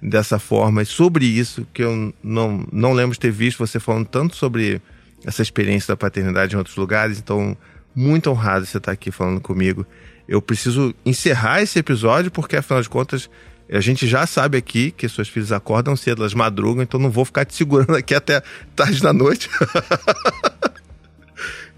[0.00, 4.06] dessa forma e sobre isso, que eu não, não lembro de ter visto você falando
[4.06, 4.80] tanto sobre
[5.24, 7.18] essa experiência da paternidade em outros lugares.
[7.18, 7.56] Então,
[7.94, 9.86] muito honrado você estar aqui falando comigo.
[10.26, 13.30] Eu preciso encerrar esse episódio, porque afinal de contas,
[13.70, 17.24] a gente já sabe aqui que suas filhas acordam cedo, elas madrugam, então não vou
[17.24, 18.42] ficar te segurando aqui até
[18.74, 19.48] tarde da noite.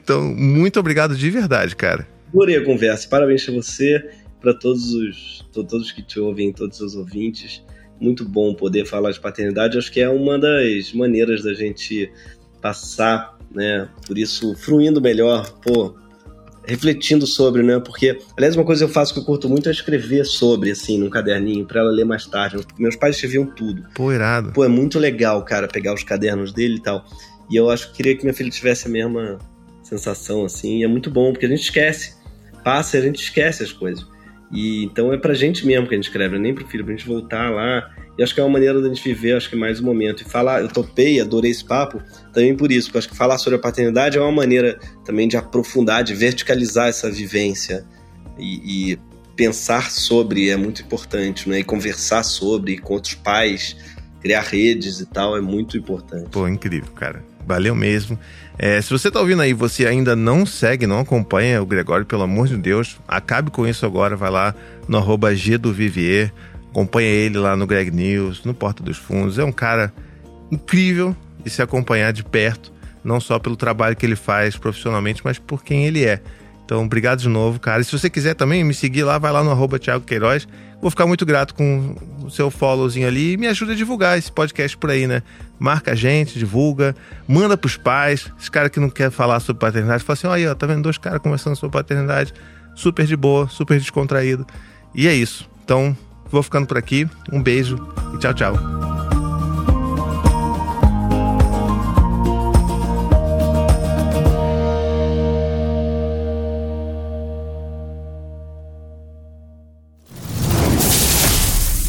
[0.07, 2.07] Então, muito obrigado de verdade, cara.
[2.29, 3.09] Adorei a conversa.
[3.09, 4.09] Parabéns pra você,
[4.41, 7.61] para todos os todos que te ouvem, todos os ouvintes.
[8.01, 9.77] Muito bom poder falar de paternidade.
[9.77, 12.09] Acho que é uma das maneiras da gente
[12.63, 13.89] passar, né?
[14.07, 15.97] Por isso, fruindo melhor, pô,
[16.65, 17.81] refletindo sobre, né?
[17.81, 20.99] Porque, aliás, uma coisa que eu faço que eu curto muito é escrever sobre, assim,
[20.99, 22.65] num caderninho, para ela ler mais tarde.
[22.79, 23.83] Meus pais escreviam tudo.
[23.93, 24.53] Pô, irado.
[24.53, 27.05] Pô, é muito legal, cara, pegar os cadernos dele e tal.
[27.51, 29.39] E eu acho que queria que minha filha tivesse a mesma
[29.87, 32.15] sensação, assim, e é muito bom, porque a gente esquece.
[32.65, 34.05] Passa e a gente esquece as coisas.
[34.51, 37.07] E então é pra gente mesmo que a gente escreve, nem pro filho, pra gente
[37.07, 37.89] voltar lá.
[38.19, 40.23] E acho que é uma maneira da gente viver, acho que mais um momento.
[40.23, 42.01] E falar, eu topei, adorei esse papo,
[42.33, 45.37] também por isso, porque acho que falar sobre a paternidade é uma maneira também de
[45.37, 47.85] aprofundar, de verticalizar essa vivência.
[48.39, 48.99] E, e
[49.35, 51.61] pensar sobre é muito importante, né?
[51.61, 53.77] E conversar sobre com outros pais,
[54.21, 56.31] criar redes e tal é muito importante.
[56.31, 57.36] Pô, incrível, cara.
[57.47, 58.19] Valeu mesmo.
[58.59, 62.23] É, se você está ouvindo aí você ainda não segue, não acompanha o Gregório, pelo
[62.23, 64.55] amor de Deus, acabe com isso agora, vai lá
[64.89, 66.33] no arroba G do Vivier,
[66.71, 69.39] acompanha ele lá no Greg News, no Porta dos Fundos.
[69.39, 69.93] É um cara
[70.51, 72.73] incrível de se acompanhar de perto,
[73.05, 76.21] não só pelo trabalho que ele faz profissionalmente, mas por quem ele é.
[76.65, 77.81] Então, obrigado de novo, cara.
[77.81, 80.49] E se você quiser também me seguir lá, vai lá no arroba Thiago Queiroz.
[80.81, 84.31] Vou ficar muito grato com o seu followzinho ali e me ajuda a divulgar esse
[84.31, 85.23] podcast por aí, né?
[85.59, 86.95] Marca a gente, divulga,
[87.27, 88.31] manda pros pais.
[88.39, 90.83] Esse cara que não quer falar sobre paternidade, fala assim: olha aí, ó, tá vendo
[90.83, 92.35] dois caras conversando sobre paternidade,
[92.75, 94.47] super de boa, super descontraído.
[94.95, 95.49] E é isso.
[95.65, 95.97] Então,
[96.31, 97.09] vou ficando por aqui.
[97.33, 97.77] Um beijo
[98.15, 99.16] e tchau, tchau.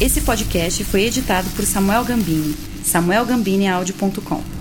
[0.00, 4.57] Esse podcast foi editado por Samuel Gambini, samuelgambineaudio.com.